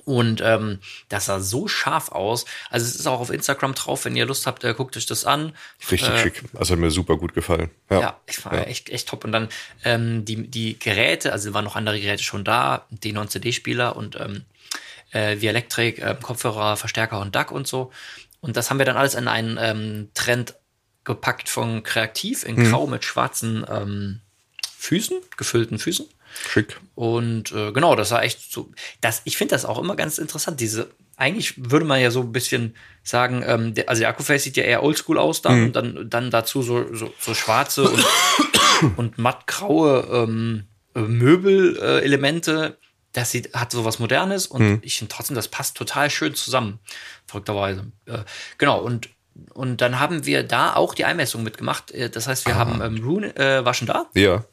Und 0.05 0.41
ähm, 0.43 0.79
das 1.09 1.27
sah 1.27 1.39
so 1.41 1.69
scharf 1.69 2.11
aus. 2.13 2.47
Also 2.71 2.87
es 2.87 2.95
ist 2.95 3.07
auch 3.07 3.21
auf 3.21 3.31
Instagram 3.31 3.75
drauf, 3.75 4.05
wenn 4.05 4.17
ihr 4.17 4.25
Lust 4.25 4.47
habt, 4.47 4.65
äh, 4.65 4.73
guckt 4.73 4.97
euch 4.97 5.07
das 5.07 5.25
an. 5.25 5.53
Richtig 5.91 6.09
Äh, 6.09 6.19
schick. 6.23 6.45
Das 6.53 6.71
hat 6.71 6.79
mir 6.79 6.91
super 6.91 7.17
gut 7.19 7.35
gefallen. 7.35 7.71
Ja. 7.91 8.01
ja, 8.01 8.21
ich 8.27 8.43
war 8.45 8.67
echt, 8.67 8.89
echt 8.89 9.09
top. 9.09 9.25
Und 9.25 9.33
dann 9.33 9.49
ähm, 9.85 10.25
die, 10.25 10.49
die 10.49 10.79
Geräte, 10.79 11.33
also 11.33 11.53
waren 11.53 11.65
noch 11.65 11.77
andere 11.77 12.01
Geräte 12.01 12.23
schon 12.23 12.45
da, 12.45 12.87
D9 12.91 13.29
CD-Spieler 13.29 13.97
und 13.97 14.19
ähm, 14.19 14.45
äh, 15.11 15.37
wie 15.41 15.47
Elektrik, 15.47 15.99
äh, 15.99 16.17
Kopfhörer, 16.21 16.77
Verstärker 16.77 17.21
und 17.21 17.35
DAC 17.35 17.51
und 17.51 17.67
so. 17.67 17.93
Und 18.41 18.57
das 18.57 18.71
haben 18.71 18.79
wir 18.79 18.87
dann 18.87 18.97
alles 18.97 19.15
in 19.15 19.29
einen 19.29 19.59
ähm, 19.61 20.09
Trend 20.15 20.55
gepackt 21.05 21.49
von 21.49 21.83
Kreativ 21.83 22.45
in 22.45 22.57
Grau 22.71 22.87
mit 22.87 23.05
schwarzen 23.05 23.65
ähm, 23.69 24.21
Füßen, 24.81 25.19
gefüllten 25.37 25.79
Füßen. 25.81 26.07
Schick. 26.49 26.79
Und 26.95 27.51
äh, 27.51 27.73
genau, 27.73 27.97
das 27.97 28.13
war 28.13 28.23
echt 28.23 28.53
so. 28.53 28.71
Das, 29.01 29.23
ich 29.25 29.37
finde 29.37 29.55
das 29.57 29.65
auch 29.65 29.79
immer 29.79 29.97
ganz 29.97 30.19
interessant. 30.19 30.61
Diese, 30.61 30.89
eigentlich 31.17 31.55
würde 31.57 31.85
man 31.85 32.01
ja 32.01 32.13
so 32.13 32.21
ein 32.21 32.31
bisschen 32.31 32.77
sagen, 33.03 33.43
ähm, 33.45 33.75
der, 33.75 33.89
also 33.89 34.01
der 34.01 34.09
Akkuface 34.11 34.45
sieht 34.45 34.57
ja 34.57 34.63
eher 34.63 34.85
oldschool 34.85 35.19
aus 35.19 35.43
dann 35.43 35.65
und 35.65 35.73
dann, 35.77 36.09
dann 36.09 36.31
dazu 36.31 36.63
so, 36.63 36.95
so, 36.95 37.13
so 37.19 37.35
schwarze 37.35 37.91
und, 37.91 38.05
und 38.97 39.19
mattgraue 39.19 40.07
ähm, 40.13 40.65
äh, 40.95 41.01
Möbelelemente. 41.01 41.83
Äh, 41.83 42.05
Elemente. 42.05 42.79
das 43.15 43.33
sieht, 43.33 43.53
hat 43.55 43.73
so 43.73 43.85
was 43.85 43.99
Modernes 43.99 44.47
und 44.47 44.79
ich 44.85 44.99
finde 44.99 45.13
trotzdem, 45.13 45.35
das 45.35 45.49
passt 45.49 45.77
total 45.77 46.09
schön 46.09 46.37
zusammen, 46.37 46.79
verrückterweise. 47.27 47.91
Äh, 48.07 48.19
genau, 48.59 48.81
und 48.81 49.09
und 49.55 49.81
dann 49.81 50.01
haben 50.01 50.27
wir 50.27 50.43
da 50.43 50.75
auch 50.75 50.95
die 50.95 51.05
Einmessung 51.05 51.43
mitgemacht. 51.43 51.91
Äh, 51.93 52.11
Das 52.11 52.27
heißt, 52.29 52.47
wir 52.47 52.57
haben 52.57 52.81
ähm, 52.83 53.05
Rune, 53.05 53.35
äh, 53.37 53.65
war 53.65 53.75
schon 53.75 53.87
da. 53.87 54.07
Ja. 54.15 54.45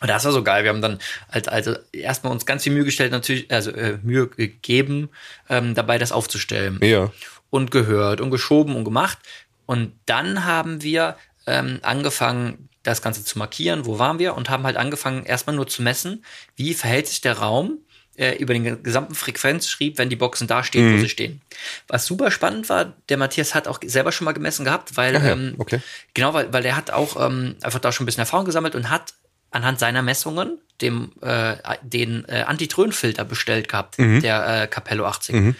Und 0.00 0.08
das 0.08 0.24
war 0.24 0.32
so 0.32 0.42
geil. 0.42 0.64
Wir 0.64 0.70
haben 0.70 0.82
dann 0.82 0.98
halt 1.30 1.48
also 1.48 1.74
erstmal 1.92 2.32
uns 2.32 2.44
ganz 2.44 2.62
viel 2.64 2.72
Mühe 2.72 2.84
gestellt, 2.84 3.12
natürlich, 3.12 3.50
also 3.50 3.70
äh, 3.70 3.98
Mühe 4.02 4.28
gegeben, 4.28 5.08
ähm, 5.48 5.74
dabei 5.74 5.98
das 5.98 6.12
aufzustellen. 6.12 6.78
Ja. 6.82 7.10
Und 7.50 7.70
gehört 7.70 8.20
und 8.20 8.30
geschoben 8.30 8.76
und 8.76 8.84
gemacht. 8.84 9.18
Und 9.64 9.92
dann 10.04 10.44
haben 10.44 10.82
wir 10.82 11.16
ähm, 11.46 11.78
angefangen, 11.82 12.68
das 12.82 13.02
Ganze 13.02 13.24
zu 13.24 13.38
markieren, 13.38 13.84
wo 13.84 13.98
waren 13.98 14.18
wir, 14.18 14.34
und 14.34 14.48
haben 14.48 14.64
halt 14.64 14.76
angefangen, 14.76 15.24
erstmal 15.24 15.56
nur 15.56 15.66
zu 15.66 15.82
messen, 15.82 16.24
wie 16.54 16.74
verhält 16.74 17.08
sich 17.08 17.20
der 17.20 17.38
Raum 17.38 17.78
äh, 18.16 18.36
über 18.36 18.54
den 18.54 18.82
gesamten 18.82 19.14
Frequenzschrieb, 19.14 19.98
wenn 19.98 20.08
die 20.08 20.16
Boxen 20.16 20.46
da 20.46 20.62
stehen, 20.62 20.94
wo 20.94 20.98
sie 20.98 21.08
stehen. 21.08 21.40
Was 21.88 22.06
super 22.06 22.30
spannend 22.30 22.68
war, 22.68 22.92
der 23.08 23.16
Matthias 23.16 23.54
hat 23.54 23.68
auch 23.68 23.80
selber 23.84 24.12
schon 24.12 24.24
mal 24.24 24.32
gemessen 24.32 24.64
gehabt, 24.64 24.96
weil 24.96 25.14
ja, 25.14 25.24
ähm, 25.24 25.54
okay. 25.58 25.80
Genau, 26.14 26.32
weil, 26.32 26.52
weil 26.52 26.62
der 26.62 26.76
hat 26.76 26.90
auch 26.90 27.22
ähm, 27.24 27.56
einfach 27.62 27.80
da 27.80 27.92
schon 27.92 28.04
ein 28.04 28.06
bisschen 28.06 28.20
Erfahrung 28.20 28.46
gesammelt 28.46 28.74
und 28.74 28.90
hat 28.90 29.14
anhand 29.56 29.78
seiner 29.80 30.02
Messungen 30.02 30.58
dem, 30.80 31.12
äh, 31.22 31.56
den 31.82 32.24
äh, 32.28 32.42
Antitrönfilter 32.46 33.24
bestellt 33.24 33.68
gehabt, 33.68 33.98
der 33.98 34.62
äh, 34.62 34.66
Capello 34.66 35.06
80. 35.06 35.54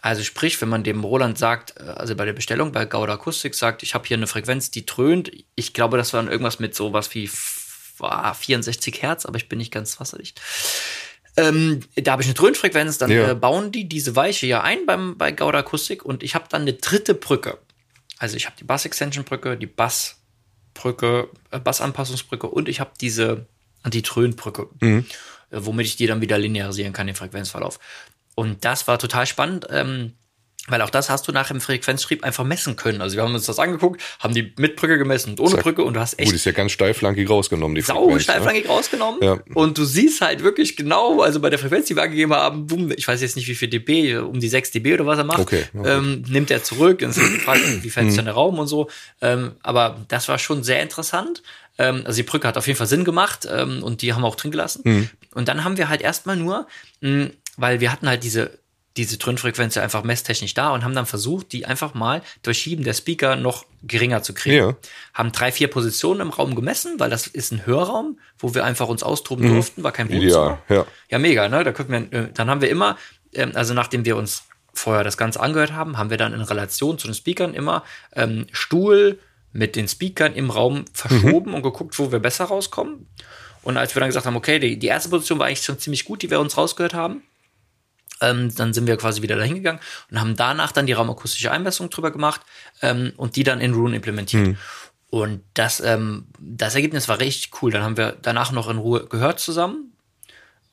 Also 0.00 0.22
sprich, 0.24 0.60
wenn 0.60 0.68
man 0.68 0.82
dem 0.84 1.04
Roland 1.04 1.36
sagt, 1.38 1.74
äh, 1.78 1.82
also 1.82 2.14
bei 2.16 2.24
der 2.24 2.32
Bestellung 2.32 2.72
bei 2.72 2.84
Gauda 2.86 3.14
Akustik 3.14 3.54
sagt, 3.54 3.82
ich 3.82 3.94
habe 3.94 4.06
hier 4.06 4.16
eine 4.16 4.26
Frequenz, 4.26 4.70
die 4.70 4.86
trönt, 4.86 5.30
ich 5.54 5.72
glaube, 5.74 5.96
das 5.96 6.12
war 6.12 6.22
dann 6.22 6.30
irgendwas 6.30 6.58
mit 6.58 6.74
sowas 6.74 7.14
wie 7.14 7.24
f- 7.24 7.94
ah, 8.00 8.34
64 8.34 9.02
Hertz, 9.02 9.26
aber 9.26 9.36
ich 9.36 9.48
bin 9.48 9.58
nicht 9.58 9.72
ganz 9.72 9.98
wasserdicht. 10.00 10.40
Ähm, 11.36 11.80
da 11.96 12.12
habe 12.12 12.22
ich 12.22 12.28
eine 12.28 12.34
Dröhnfrequenz, 12.34 12.98
dann 12.98 13.10
Ja. 13.10 13.30
äh, 13.30 13.34
bauen 13.34 13.72
die 13.72 13.88
diese 13.88 14.14
Weiche 14.16 14.46
ja 14.46 14.62
ein 14.62 14.84
beim, 14.86 15.16
bei 15.16 15.32
Gauda 15.32 15.58
Akustik 15.60 16.04
und 16.04 16.22
ich 16.22 16.34
habe 16.34 16.44
dann 16.50 16.62
eine 16.62 16.74
dritte 16.74 17.14
Brücke. 17.14 17.58
Also 18.18 18.36
ich 18.36 18.46
habe 18.46 18.54
die 18.58 18.64
Bass-Extension-Brücke, 18.64 19.56
die 19.56 19.66
Bassbrücke, 19.66 20.21
äh, 21.50 21.58
Bassanpassungsbrücke 21.58 22.46
und 22.46 22.68
ich 22.68 22.80
habe 22.80 22.90
diese 23.00 23.46
Antitrönbrücke, 23.82 24.68
äh, 25.50 25.60
womit 25.64 25.86
ich 25.86 25.96
die 25.96 26.06
dann 26.06 26.20
wieder 26.20 26.38
linearisieren 26.38 26.92
kann, 26.92 27.06
den 27.06 27.16
Frequenzverlauf. 27.16 27.78
Und 28.34 28.64
das 28.64 28.88
war 28.88 28.98
total 28.98 29.26
spannend, 29.26 29.66
ähm, 29.70 30.14
weil 30.68 30.80
auch 30.80 30.90
das 30.90 31.10
hast 31.10 31.26
du 31.26 31.32
nach 31.32 31.48
dem 31.48 31.60
Frequenzschrieb 31.60 32.22
einfach 32.22 32.44
messen 32.44 32.76
können. 32.76 33.02
Also 33.02 33.16
wir 33.16 33.24
haben 33.24 33.34
uns 33.34 33.46
das 33.46 33.58
angeguckt, 33.58 34.00
haben 34.20 34.32
die 34.32 34.52
mit 34.58 34.76
Brücke 34.76 34.96
gemessen 34.96 35.30
und 35.30 35.40
ohne 35.40 35.50
Zack. 35.50 35.62
Brücke 35.62 35.82
und 35.82 35.94
du 35.94 36.00
hast 36.00 36.18
echt 36.20 36.28
Gut, 36.28 36.36
ist 36.36 36.44
ja 36.44 36.52
ganz 36.52 36.70
steiflankig 36.70 37.28
rausgenommen, 37.28 37.74
die 37.74 37.80
sau 37.80 37.94
Frequenz, 38.04 38.14
ne? 38.14 38.20
steifrangig 38.20 38.68
rausgenommen. 38.68 39.22
Ja. 39.22 39.38
Und 39.54 39.76
du 39.76 39.84
siehst 39.84 40.20
halt 40.20 40.44
wirklich 40.44 40.76
genau, 40.76 41.20
also 41.20 41.40
bei 41.40 41.50
der 41.50 41.58
Frequenz, 41.58 41.86
die 41.86 41.96
wir 41.96 42.04
angegeben 42.04 42.32
haben, 42.32 42.68
boom, 42.68 42.92
ich 42.96 43.08
weiß 43.08 43.20
jetzt 43.22 43.34
nicht, 43.34 43.48
wie 43.48 43.56
viel 43.56 43.68
dB, 43.68 44.18
um 44.18 44.38
die 44.38 44.48
6 44.48 44.70
dB 44.70 44.94
oder 44.94 45.06
was 45.06 45.18
er 45.18 45.24
macht, 45.24 45.40
Okay, 45.40 45.64
ja, 45.74 45.98
ähm, 45.98 46.24
nimmt 46.28 46.50
er 46.52 46.62
zurück. 46.62 47.02
Und 47.02 47.10
es 47.10 47.16
ist 47.16 47.32
die 47.32 47.38
Frage, 47.40 47.60
wie 47.82 47.90
fällt 47.90 48.16
dann 48.16 48.26
der 48.26 48.34
Raum 48.34 48.60
und 48.60 48.68
so. 48.68 48.88
Ähm, 49.20 49.52
aber 49.62 49.98
das 50.08 50.28
war 50.28 50.38
schon 50.38 50.62
sehr 50.62 50.80
interessant. 50.80 51.42
Ähm, 51.76 52.02
also 52.04 52.18
die 52.18 52.22
Brücke 52.22 52.46
hat 52.46 52.56
auf 52.56 52.68
jeden 52.68 52.76
Fall 52.76 52.86
Sinn 52.86 53.04
gemacht 53.04 53.48
ähm, 53.50 53.82
und 53.82 54.02
die 54.02 54.12
haben 54.12 54.22
wir 54.22 54.28
auch 54.28 54.36
drin 54.36 54.52
gelassen. 54.52 55.10
Und 55.34 55.48
dann 55.48 55.64
haben 55.64 55.76
wir 55.76 55.88
halt 55.88 56.02
erstmal 56.02 56.36
nur, 56.36 56.68
weil 57.56 57.80
wir 57.80 57.90
hatten 57.90 58.08
halt 58.08 58.22
diese 58.22 58.61
diese 58.96 59.18
Tonfrequenz 59.18 59.74
ja 59.74 59.82
einfach 59.82 60.04
messtechnisch 60.04 60.54
da 60.54 60.70
und 60.70 60.84
haben 60.84 60.94
dann 60.94 61.06
versucht, 61.06 61.52
die 61.52 61.64
einfach 61.66 61.94
mal 61.94 62.22
durch 62.42 62.58
Schieben 62.58 62.84
der 62.84 62.94
Speaker 62.94 63.36
noch 63.36 63.64
geringer 63.82 64.22
zu 64.22 64.34
kriegen. 64.34 64.56
Ja. 64.56 64.76
Haben 65.14 65.32
drei, 65.32 65.50
vier 65.50 65.68
Positionen 65.68 66.20
im 66.20 66.30
Raum 66.30 66.54
gemessen, 66.54 67.00
weil 67.00 67.10
das 67.10 67.26
ist 67.26 67.52
ein 67.52 67.66
Hörraum, 67.66 68.18
wo 68.38 68.54
wir 68.54 68.64
einfach 68.64 68.88
uns 68.88 69.02
austoben 69.02 69.48
durften, 69.48 69.82
war 69.82 69.92
kein 69.92 70.08
Wohnzimmer. 70.08 70.24
Ideal, 70.24 70.58
ja. 70.68 70.86
Ja, 71.10 71.18
mega, 71.18 71.48
ne? 71.48 71.64
Da 71.64 71.72
könnten 71.72 71.92
wir, 71.92 72.20
äh, 72.20 72.28
dann 72.32 72.50
haben 72.50 72.60
wir 72.60 72.68
immer, 72.68 72.96
ähm, 73.32 73.52
also 73.54 73.74
nachdem 73.74 74.04
wir 74.04 74.16
uns 74.16 74.44
vorher 74.74 75.04
das 75.04 75.16
Ganze 75.16 75.40
angehört 75.40 75.72
haben, 75.72 75.98
haben 75.98 76.10
wir 76.10 76.16
dann 76.16 76.32
in 76.32 76.40
Relation 76.40 76.98
zu 76.98 77.06
den 77.06 77.14
Speakern 77.14 77.54
immer 77.54 77.84
ähm, 78.14 78.46
Stuhl 78.52 79.18
mit 79.52 79.76
den 79.76 79.88
Speakern 79.88 80.34
im 80.34 80.50
Raum 80.50 80.86
verschoben 80.92 81.54
und 81.54 81.62
geguckt, 81.62 81.98
wo 81.98 82.10
wir 82.10 82.18
besser 82.18 82.46
rauskommen. 82.46 83.06
Und 83.62 83.76
als 83.76 83.94
wir 83.94 84.00
dann 84.00 84.08
gesagt 84.08 84.26
haben, 84.26 84.36
okay, 84.36 84.58
die, 84.58 84.78
die 84.78 84.86
erste 84.86 85.08
Position 85.10 85.38
war 85.38 85.46
eigentlich 85.46 85.62
schon 85.62 85.78
ziemlich 85.78 86.04
gut, 86.04 86.22
die 86.22 86.30
wir 86.30 86.40
uns 86.40 86.56
rausgehört 86.56 86.94
haben, 86.94 87.22
ähm, 88.22 88.54
dann 88.54 88.72
sind 88.72 88.86
wir 88.86 88.96
quasi 88.96 89.20
wieder 89.22 89.36
dahin 89.36 89.56
gegangen 89.56 89.80
und 90.10 90.20
haben 90.20 90.36
danach 90.36 90.72
dann 90.72 90.86
die 90.86 90.92
raumakustische 90.94 91.50
Einmessung 91.50 91.90
drüber 91.90 92.10
gemacht 92.10 92.40
ähm, 92.80 93.12
und 93.16 93.36
die 93.36 93.42
dann 93.42 93.60
in 93.60 93.74
Rune 93.74 93.96
implementiert. 93.96 94.56
Und 95.10 95.42
das, 95.54 95.80
ähm, 95.80 96.26
das 96.38 96.74
Ergebnis 96.74 97.06
war 97.08 97.20
richtig 97.20 97.62
cool. 97.62 97.70
Dann 97.70 97.82
haben 97.82 97.96
wir 97.98 98.16
danach 98.22 98.50
noch 98.52 98.70
in 98.70 98.78
Ruhe 98.78 99.06
gehört 99.06 99.40
zusammen 99.40 99.92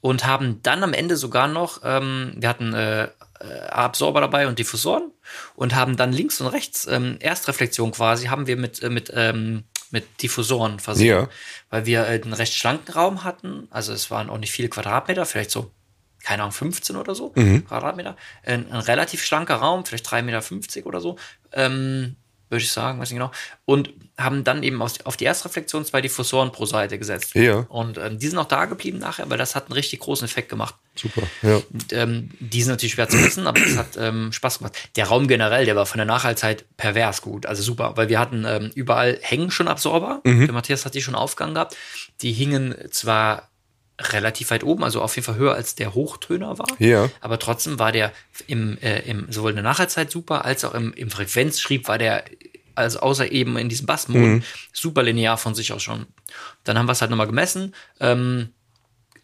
und 0.01 0.25
haben 0.25 0.62
dann 0.63 0.82
am 0.84 0.94
Ende 0.94 1.18
sogar 1.18 1.48
noch, 1.50 1.82
ähm, 1.84 2.34
wir 2.38 2.48
hatten 2.48 2.74
äh, 2.74 3.03
äh, 3.41 3.60
Absorber 3.70 4.22
dabei 4.22 4.48
und 4.48 4.58
Diffusoren 4.60 5.12
und 5.56 5.75
haben 5.75 5.98
dann 5.98 6.13
links 6.13 6.39
und 6.39 6.48
rechts 6.48 6.88
ähm, 6.88 7.18
Erstreflexion 7.20 7.91
quasi 7.91 8.27
haben 8.27 8.48
wir 8.48 8.56
mit 8.58 8.82
äh, 8.82 8.89
mit 8.89 9.12
ähm, 9.13 9.63
mit 9.91 10.22
Diffusoren 10.22 10.79
versehen, 10.79 11.08
Ja. 11.08 11.29
weil 11.70 11.86
wir 11.86 12.03
äh, 12.06 12.22
einen 12.22 12.34
recht 12.34 12.53
schlanken 12.53 12.94
Raum 12.94 13.24
hatten. 13.24 13.68
Also 13.72 13.91
es 13.91 14.12
waren 14.12 14.29
auch 14.29 14.38
nicht 14.38 14.51
viele 14.51 14.70
Quadratmeter, 14.70 15.25
vielleicht 15.25 15.51
so 15.51 15.72
keine 16.23 16.43
Ahnung 16.43 16.53
15 16.53 16.95
oder 16.95 17.15
so 17.15 17.29
Quadratmeter. 17.29 18.15
Ein, 18.43 18.71
ein 18.71 18.81
relativ 18.81 19.23
schlanker 19.23 19.55
Raum, 19.55 19.85
vielleicht 19.85 20.07
3,50 20.07 20.21
Meter 20.23 20.88
oder 20.88 21.01
so. 21.01 21.17
Ähm, 21.53 22.15
würde 22.49 22.63
ich 22.63 22.71
sagen, 22.71 22.99
weiß 22.99 23.11
nicht 23.11 23.19
genau. 23.19 23.31
Und 23.65 23.93
haben 24.17 24.43
dann 24.43 24.63
eben 24.63 24.81
aus, 24.81 25.05
auf 25.05 25.17
die 25.17 25.25
Erstreflexion 25.25 25.85
zwei 25.85 26.01
Diffusoren 26.01 26.51
pro 26.51 26.65
Seite 26.65 26.97
gesetzt. 26.97 27.35
Ja. 27.35 27.65
Und 27.69 27.97
ähm, 27.97 28.17
die 28.17 28.27
sind 28.27 28.39
auch 28.39 28.45
da 28.45 28.65
geblieben 28.65 28.97
nachher, 28.97 29.29
weil 29.29 29.38
das 29.38 29.55
hat 29.55 29.65
einen 29.65 29.73
richtig 29.73 29.99
großen 29.99 30.25
Effekt 30.25 30.49
gemacht. 30.49 30.75
Super. 30.95 31.21
Ja. 31.43 31.61
Und, 31.71 31.93
ähm, 31.93 32.31
die 32.39 32.61
sind 32.63 32.71
natürlich 32.71 32.93
schwer 32.93 33.07
zu 33.07 33.17
messen, 33.17 33.45
aber 33.47 33.59
das 33.59 33.77
hat 33.77 33.97
ähm, 33.97 34.31
Spaß 34.31 34.57
gemacht. 34.57 34.77
Der 34.95 35.07
Raum 35.07 35.27
generell, 35.27 35.65
der 35.65 35.75
war 35.75 35.85
von 35.85 35.99
der 35.99 36.05
Nachhaltigkeit 36.05 36.65
pervers 36.75 37.21
gut, 37.21 37.45
also 37.45 37.61
super, 37.61 37.93
weil 37.95 38.09
wir 38.09 38.19
hatten 38.19 38.45
ähm, 38.45 38.71
überall 38.73 39.19
hängen 39.21 39.51
schon 39.51 39.67
Absorber. 39.67 40.21
Der 40.25 40.51
Matthias 40.51 40.85
hat 40.85 40.95
die 40.95 41.01
schon 41.01 41.15
aufgegangen 41.15 41.53
gehabt. 41.53 41.77
Die 42.21 42.33
hingen 42.33 42.75
zwar 42.91 43.49
relativ 44.00 44.51
weit 44.51 44.63
oben, 44.63 44.84
also 44.84 45.01
auf 45.01 45.15
jeden 45.15 45.25
Fall 45.25 45.36
höher 45.36 45.53
als 45.53 45.75
der 45.75 45.94
Hochtöner 45.94 46.58
war. 46.58 46.70
Ja. 46.79 47.10
Aber 47.22 47.38
trotzdem 47.39 47.79
war 47.79 47.91
der 47.91 48.12
im, 48.48 48.77
äh, 48.79 49.00
im 49.01 49.32
sowohl 49.32 49.51
in 49.51 49.58
der 49.58 49.63
Nachhaltigkeit 49.63 50.10
super, 50.12 50.46
als 50.46 50.63
auch 50.63 50.74
im, 50.74 50.94
im 50.94 51.10
Frequenzschrieb 51.10 51.88
war 51.88 51.98
der, 51.98 52.24
also 52.75 53.00
außer 53.01 53.32
eben 53.32 53.58
in 53.58 53.68
diesem 53.70 53.86
Bassmodus, 53.86 54.44
super 54.72 55.03
linear 55.03 55.38
von 55.38 55.53
sich 55.53 55.74
aus 55.74 55.84
schon. 55.84 56.08
Dann 56.63 56.77
haben 56.77 56.88
wir 56.88 56.94
es 56.94 57.01
halt 57.01 57.12
nochmal 57.12 57.27
gemessen 57.27 57.75
ähm, 58.00 58.50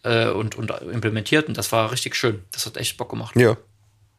äh, 0.02 0.28
und, 0.28 0.56
und 0.56 0.70
implementiert 0.92 1.48
und 1.48 1.56
das 1.56 1.72
war 1.72 1.90
richtig 1.90 2.14
schön. 2.14 2.42
Das 2.52 2.66
hat 2.66 2.76
echt 2.76 2.96
Bock 2.98 3.08
gemacht. 3.08 3.34
Ja. 3.36 3.56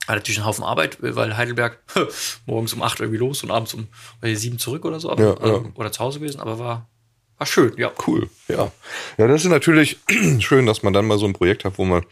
War 0.07 0.15
natürlich 0.15 0.39
ein 0.39 0.45
Haufen 0.45 0.63
Arbeit, 0.63 0.97
weil 1.01 1.35
Heidelberg 1.37 1.79
morgens 2.45 2.73
um 2.73 2.81
8 2.81 3.01
irgendwie 3.01 3.19
los 3.19 3.43
und 3.43 3.51
abends 3.51 3.73
um 3.73 3.87
äh, 4.21 4.33
7 4.33 4.57
zurück 4.57 4.85
oder 4.85 4.99
so, 4.99 5.11
aber, 5.11 5.23
Ja, 5.23 5.47
ja. 5.47 5.55
ähm, 5.57 5.71
oder 5.75 5.91
zu 5.91 5.99
Hause 5.99 6.19
gewesen, 6.19 6.39
aber 6.39 6.57
war, 6.57 6.87
war 7.37 7.47
schön, 7.47 7.73
ja. 7.77 7.91
Cool, 8.05 8.29
ja. 8.47 8.71
Ja, 9.17 9.27
das 9.27 9.43
ist 9.43 9.49
natürlich 9.51 9.97
schön, 10.39 10.65
dass 10.65 10.83
man 10.83 10.93
dann 10.93 11.05
mal 11.05 11.17
so 11.17 11.25
ein 11.25 11.33
Projekt 11.33 11.65
hat, 11.65 11.77
wo 11.77 11.85
man 11.85 12.03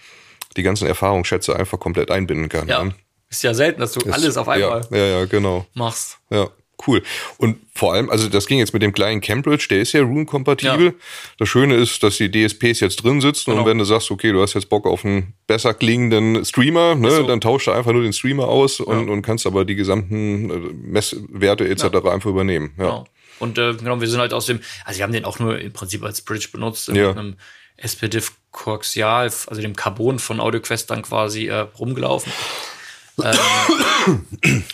die 0.57 0.63
ganzen 0.63 0.87
Erfahrungsschätze 0.87 1.55
einfach 1.55 1.79
komplett 1.79 2.11
einbinden 2.11 2.49
kann. 2.49 2.67
Ja. 2.67 2.83
ne? 2.83 2.93
Ist 3.29 3.43
ja 3.43 3.53
selten, 3.53 3.81
dass 3.81 3.93
du 3.93 3.99
Ist- 4.01 4.13
alles 4.13 4.37
auf 4.37 4.47
einmal 4.47 4.85
Ja, 4.91 4.97
ja, 4.97 5.05
ja, 5.19 5.25
genau. 5.25 5.65
machst. 5.73 6.19
Ja, 6.29 6.49
cool. 6.87 7.01
Und 7.37 7.57
vor 7.73 7.93
allem, 7.93 8.09
also 8.09 8.29
das 8.29 8.45
ging 8.47 8.59
jetzt 8.59 8.71
mit 8.73 8.81
dem 8.81 8.93
kleinen 8.93 9.19
Cambridge, 9.19 9.67
der 9.69 9.79
ist 9.81 9.91
ja 9.93 10.01
Rune-kompatibel. 10.01 10.85
Ja. 10.85 10.93
Das 11.39 11.49
Schöne 11.49 11.75
ist, 11.75 12.03
dass 12.03 12.17
die 12.17 12.29
DSPs 12.31 12.79
jetzt 12.79 13.03
drin 13.03 13.19
sitzen 13.19 13.49
und 13.51 13.57
Genau. 13.57 13.67
wenn 13.67 13.79
du 13.79 13.83
sagst, 13.83 14.11
okay, 14.11 14.31
du 14.31 14.41
hast 14.41 14.53
jetzt 14.53 14.69
Bock 14.69 14.85
auf 14.85 15.03
einen 15.03 15.33
besser 15.47 15.73
klingenden 15.73 16.45
Streamer, 16.45 16.95
ne, 16.95 17.11
so. 17.11 17.23
dann 17.23 17.41
tauscht 17.41 17.67
du 17.67 17.71
einfach 17.71 17.91
nur 17.91 18.03
den 18.03 18.13
Streamer 18.13 18.47
aus 18.47 18.79
und, 18.79 19.09
und 19.09 19.21
kannst 19.23 19.45
aber 19.47 19.65
die 19.65 19.75
gesamten 19.75 20.49
äh, 20.49 20.73
Messwerte 20.73 21.67
etc. 21.67 21.83
einfach 22.07 22.29
übernehmen. 22.29 22.73
Ja. 22.77 22.83
Genau. 22.83 23.05
Und 23.39 23.57
äh, 23.57 23.73
genau, 23.73 23.99
wir 23.99 24.07
sind 24.07 24.19
halt 24.19 24.33
aus 24.33 24.45
dem, 24.45 24.59
also 24.85 24.97
wir 24.97 25.03
haben 25.03 25.11
den 25.13 25.25
auch 25.25 25.39
nur 25.39 25.59
im 25.59 25.73
Prinzip 25.73 26.03
als 26.03 26.21
Bridge 26.21 26.47
benutzt, 26.51 26.87
Ja. 26.87 27.09
mit 27.09 27.17
einem 27.17 27.35
SPDIF 27.77 28.31
Coaxial, 28.51 29.25
also 29.25 29.61
dem 29.61 29.75
Carbon 29.75 30.19
von 30.19 30.39
AudioQuest 30.39 30.89
dann 30.89 31.01
quasi 31.01 31.47
äh, 31.47 31.55
rumgelaufen. 31.77 32.31
ähm, 33.23 34.25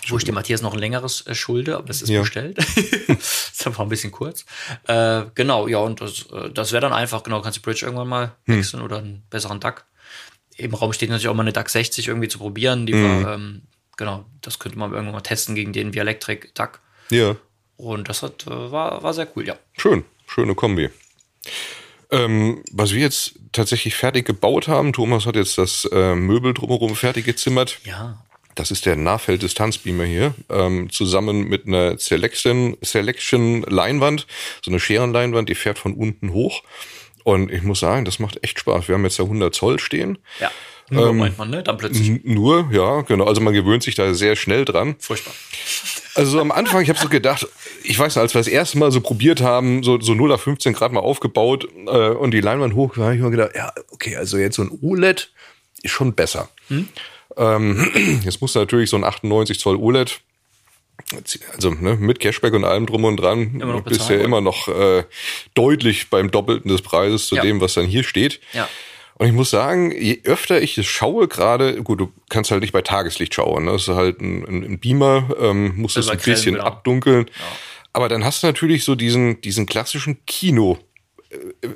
wo 0.09 0.17
ich 0.17 0.23
dem 0.23 0.33
Matthias 0.35 0.61
noch 0.61 0.73
ein 0.73 0.79
längeres 0.79 1.25
äh, 1.27 1.35
schulde, 1.35 1.77
aber 1.77 1.87
das 1.87 2.01
ist 2.01 2.09
Ja. 2.09 2.21
bestellt. 2.21 2.57
ist 3.07 3.65
einfach 3.67 3.83
ein 3.83 3.89
bisschen 3.89 4.11
kurz. 4.11 4.45
Äh, 4.87 5.23
genau, 5.35 5.67
ja, 5.67 5.77
und 5.77 6.01
das, 6.01 6.25
äh, 6.31 6.49
das 6.51 6.71
wäre 6.71 6.81
dann 6.81 6.93
einfach, 6.93 7.23
genau, 7.23 7.41
kannst 7.41 7.59
du 7.59 7.61
Bridge 7.61 7.85
irgendwann 7.85 8.07
mal 8.07 8.31
Hm. 8.45 8.57
wechseln 8.57 8.81
oder 8.81 8.97
einen 8.97 9.23
besseren 9.29 9.59
DAC. 9.59 9.85
Im 10.57 10.73
Raum 10.73 10.91
steht 10.93 11.09
natürlich 11.09 11.27
auch 11.27 11.35
mal 11.35 11.43
eine 11.43 11.53
DAC 11.53 11.69
60 11.69 12.07
irgendwie 12.07 12.27
zu 12.27 12.39
probieren. 12.39 12.85
Die 12.87 12.93
Hm. 12.93 13.23
war, 13.25 13.33
ähm, 13.35 13.61
genau, 13.97 14.25
das 14.41 14.57
könnte 14.59 14.77
man 14.79 14.91
irgendwann 14.91 15.13
mal 15.15 15.21
testen 15.21 15.53
gegen 15.55 15.71
den 15.73 15.93
Vialectric 15.93 16.49
DAC. 16.53 16.79
ja. 17.09 17.35
Und 17.81 18.09
das 18.09 18.21
hat, 18.21 18.45
äh, 18.45 18.71
war, 18.71 19.01
war 19.01 19.13
sehr 19.13 19.27
cool, 19.35 19.47
ja. 19.47 19.55
Schön, 19.75 20.05
schöne 20.27 20.53
Kombi. 20.53 20.89
Ähm, 22.11 22.63
was 22.71 22.93
wir 22.93 23.01
jetzt 23.01 23.33
tatsächlich 23.53 23.95
fertig 23.95 24.25
gebaut 24.25 24.67
haben, 24.67 24.93
Thomas 24.93 25.25
hat 25.25 25.35
jetzt 25.35 25.57
das 25.57 25.85
äh, 25.91 26.13
Möbel 26.13 26.53
drumherum 26.53 26.95
fertig 26.95 27.25
gezimmert. 27.25 27.79
Ja. 27.83 28.23
Das 28.53 28.69
ist 28.69 28.85
der 28.85 28.97
Nahfeld-Distanzbeamer 28.97 30.03
hier, 30.03 30.35
ähm, 30.49 30.91
zusammen 30.91 31.45
mit 31.47 31.65
einer 31.65 31.97
Selection, 31.97 32.77
Selection 32.83 33.63
Leinwand, 33.63 34.27
so 34.63 34.69
eine 34.69 34.79
Scherenleinwand, 34.79 35.49
die 35.49 35.55
fährt 35.55 35.79
von 35.79 35.93
unten 35.93 36.33
hoch. 36.33 36.61
Und 37.23 37.51
ich 37.51 37.63
muss 37.63 37.79
sagen, 37.79 38.05
das 38.05 38.19
macht 38.19 38.43
echt 38.43 38.59
Spaß. 38.59 38.89
Wir 38.89 38.95
haben 38.95 39.03
jetzt 39.05 39.17
da 39.19 39.23
100 39.23 39.55
Zoll 39.55 39.79
stehen. 39.79 40.17
Ja. 40.39 40.51
Nur 40.89 41.07
Ähm, 41.09 41.17
meint 41.17 41.37
man, 41.37 41.49
ne? 41.49 41.63
Dann 41.63 41.77
plötzlich. 41.77 42.23
Nur, 42.25 42.69
ja, 42.71 43.01
genau. 43.01 43.25
Also 43.25 43.39
man 43.39 43.53
gewöhnt 43.53 43.83
sich 43.83 43.95
da 43.95 44.13
sehr 44.13 44.35
schnell 44.35 44.65
dran. 44.65 44.95
Furchtbar. 44.99 45.33
Also 46.15 46.31
so 46.31 46.39
am 46.41 46.51
Anfang, 46.51 46.81
ich 46.81 46.89
habe 46.89 46.99
so 46.99 47.07
gedacht, 47.09 47.47
ich 47.83 47.97
weiß 47.97 48.15
noch, 48.15 48.21
als 48.23 48.33
wir 48.33 48.39
das 48.39 48.47
erste 48.47 48.77
Mal 48.77 48.91
so 48.91 49.01
probiert 49.01 49.41
haben, 49.41 49.83
so, 49.83 49.99
so 49.99 50.13
0 50.13 50.31
auf 50.33 50.41
15 50.41 50.73
Grad 50.73 50.91
mal 50.91 50.99
aufgebaut 50.99 51.67
äh, 51.87 52.09
und 52.09 52.31
die 52.31 52.41
Leinwand 52.41 52.75
hoch, 52.75 52.97
habe 52.97 53.15
ich 53.15 53.21
mir 53.21 53.31
gedacht, 53.31 53.51
ja, 53.55 53.71
okay, 53.91 54.15
also 54.17 54.37
jetzt 54.37 54.55
so 54.55 54.63
ein 54.63 54.77
OLED 54.81 55.31
ist 55.83 55.91
schon 55.91 56.13
besser. 56.13 56.49
Ähm, 57.37 58.21
jetzt 58.25 58.41
muss 58.41 58.55
natürlich 58.55 58.89
so 58.89 58.97
ein 58.97 59.03
98 59.03 59.59
Zoll 59.59 59.77
OLED, 59.77 60.19
also 61.53 61.71
ne, 61.71 61.95
mit 61.95 62.19
Cashback 62.19 62.53
und 62.53 62.63
allem 62.63 62.85
drum 62.85 63.05
und 63.05 63.17
dran, 63.17 63.59
Immer 63.59 63.81
bist 63.81 64.09
ja 64.09 64.17
immer 64.17 64.41
noch 64.41 64.67
äh, 64.67 65.03
deutlich 65.53 66.09
beim 66.09 66.29
Doppelten 66.29 66.69
des 66.69 66.81
Preises 66.81 67.27
zu 67.27 67.35
Ja. 67.35 67.41
dem, 67.41 67.59
was 67.61 67.73
dann 67.73 67.85
hier 67.85 68.03
steht. 68.03 68.39
Ja. 68.53 68.69
Und 69.21 69.27
ich 69.27 69.33
muss 69.33 69.51
sagen, 69.51 69.91
je 69.91 70.19
öfter 70.23 70.63
ich 70.63 70.79
es 70.79 70.87
schaue, 70.87 71.27
gerade, 71.27 71.83
gut, 71.83 71.99
du 71.99 72.11
kannst 72.29 72.49
halt 72.49 72.61
nicht 72.61 72.73
bei 72.73 72.81
Tageslicht 72.81 73.35
schauen, 73.35 73.65
ne? 73.65 73.73
das 73.73 73.83
ist 73.83 73.93
halt 73.93 74.19
ein, 74.19 74.43
ein, 74.47 74.79
Beamer, 74.79 75.29
ähm, 75.39 75.73
musst 75.75 75.95
es 75.95 76.07
bei 76.07 76.13
ein 76.13 76.17
bisschen 76.17 76.55
genau. 76.55 76.65
abdunkeln. 76.65 77.29
Aber 77.93 78.09
dann 78.09 78.25
hast 78.25 78.41
du 78.41 78.47
natürlich 78.47 78.83
so 78.83 78.95
diesen, 78.95 79.39
diesen 79.41 79.67
klassischen 79.67 80.25
Kino. 80.25 80.79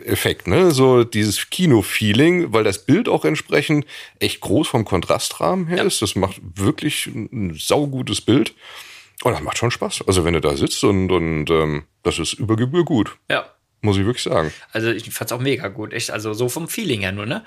Effekt, 0.05 0.47
ne? 0.47 0.71
So 0.71 1.05
dieses 1.05 1.49
Kino-Feeling, 1.49 2.51
weil 2.51 2.65
das 2.65 2.85
Bild 2.85 3.07
auch 3.07 3.23
entsprechend 3.23 3.85
echt 4.19 4.41
groß 4.41 4.67
vom 4.67 4.83
Kontrastrahmen 4.83 5.67
her 5.67 5.85
ist. 5.85 6.01
Das 6.01 6.15
macht 6.15 6.41
wirklich 6.41 7.05
ein 7.05 7.55
saugutes 7.57 8.19
Bild. 8.19 8.53
Und 9.23 9.31
das 9.31 9.41
macht 9.41 9.57
schon 9.57 9.71
Spaß. 9.71 10.03
Also 10.07 10.25
wenn 10.25 10.33
du 10.33 10.41
da 10.41 10.57
sitzt 10.57 10.83
und, 10.83 11.09
und 11.09 11.49
ähm, 11.51 11.83
das 12.03 12.19
ist 12.19 12.33
über 12.33 12.57
Gebühr 12.57 12.83
gut, 12.83 13.15
Ja. 13.29 13.45
Muss 13.85 13.97
ich 13.97 14.05
wirklich 14.05 14.23
sagen. 14.23 14.51
Also 14.73 14.89
ich 14.91 15.09
fand's 15.11 15.31
auch 15.31 15.39
mega 15.39 15.69
gut, 15.69 15.93
echt. 15.93 16.11
Also 16.11 16.33
so 16.33 16.49
vom 16.49 16.67
Feeling 16.67 17.01
her 17.01 17.11
nur, 17.13 17.25
ne? 17.25 17.43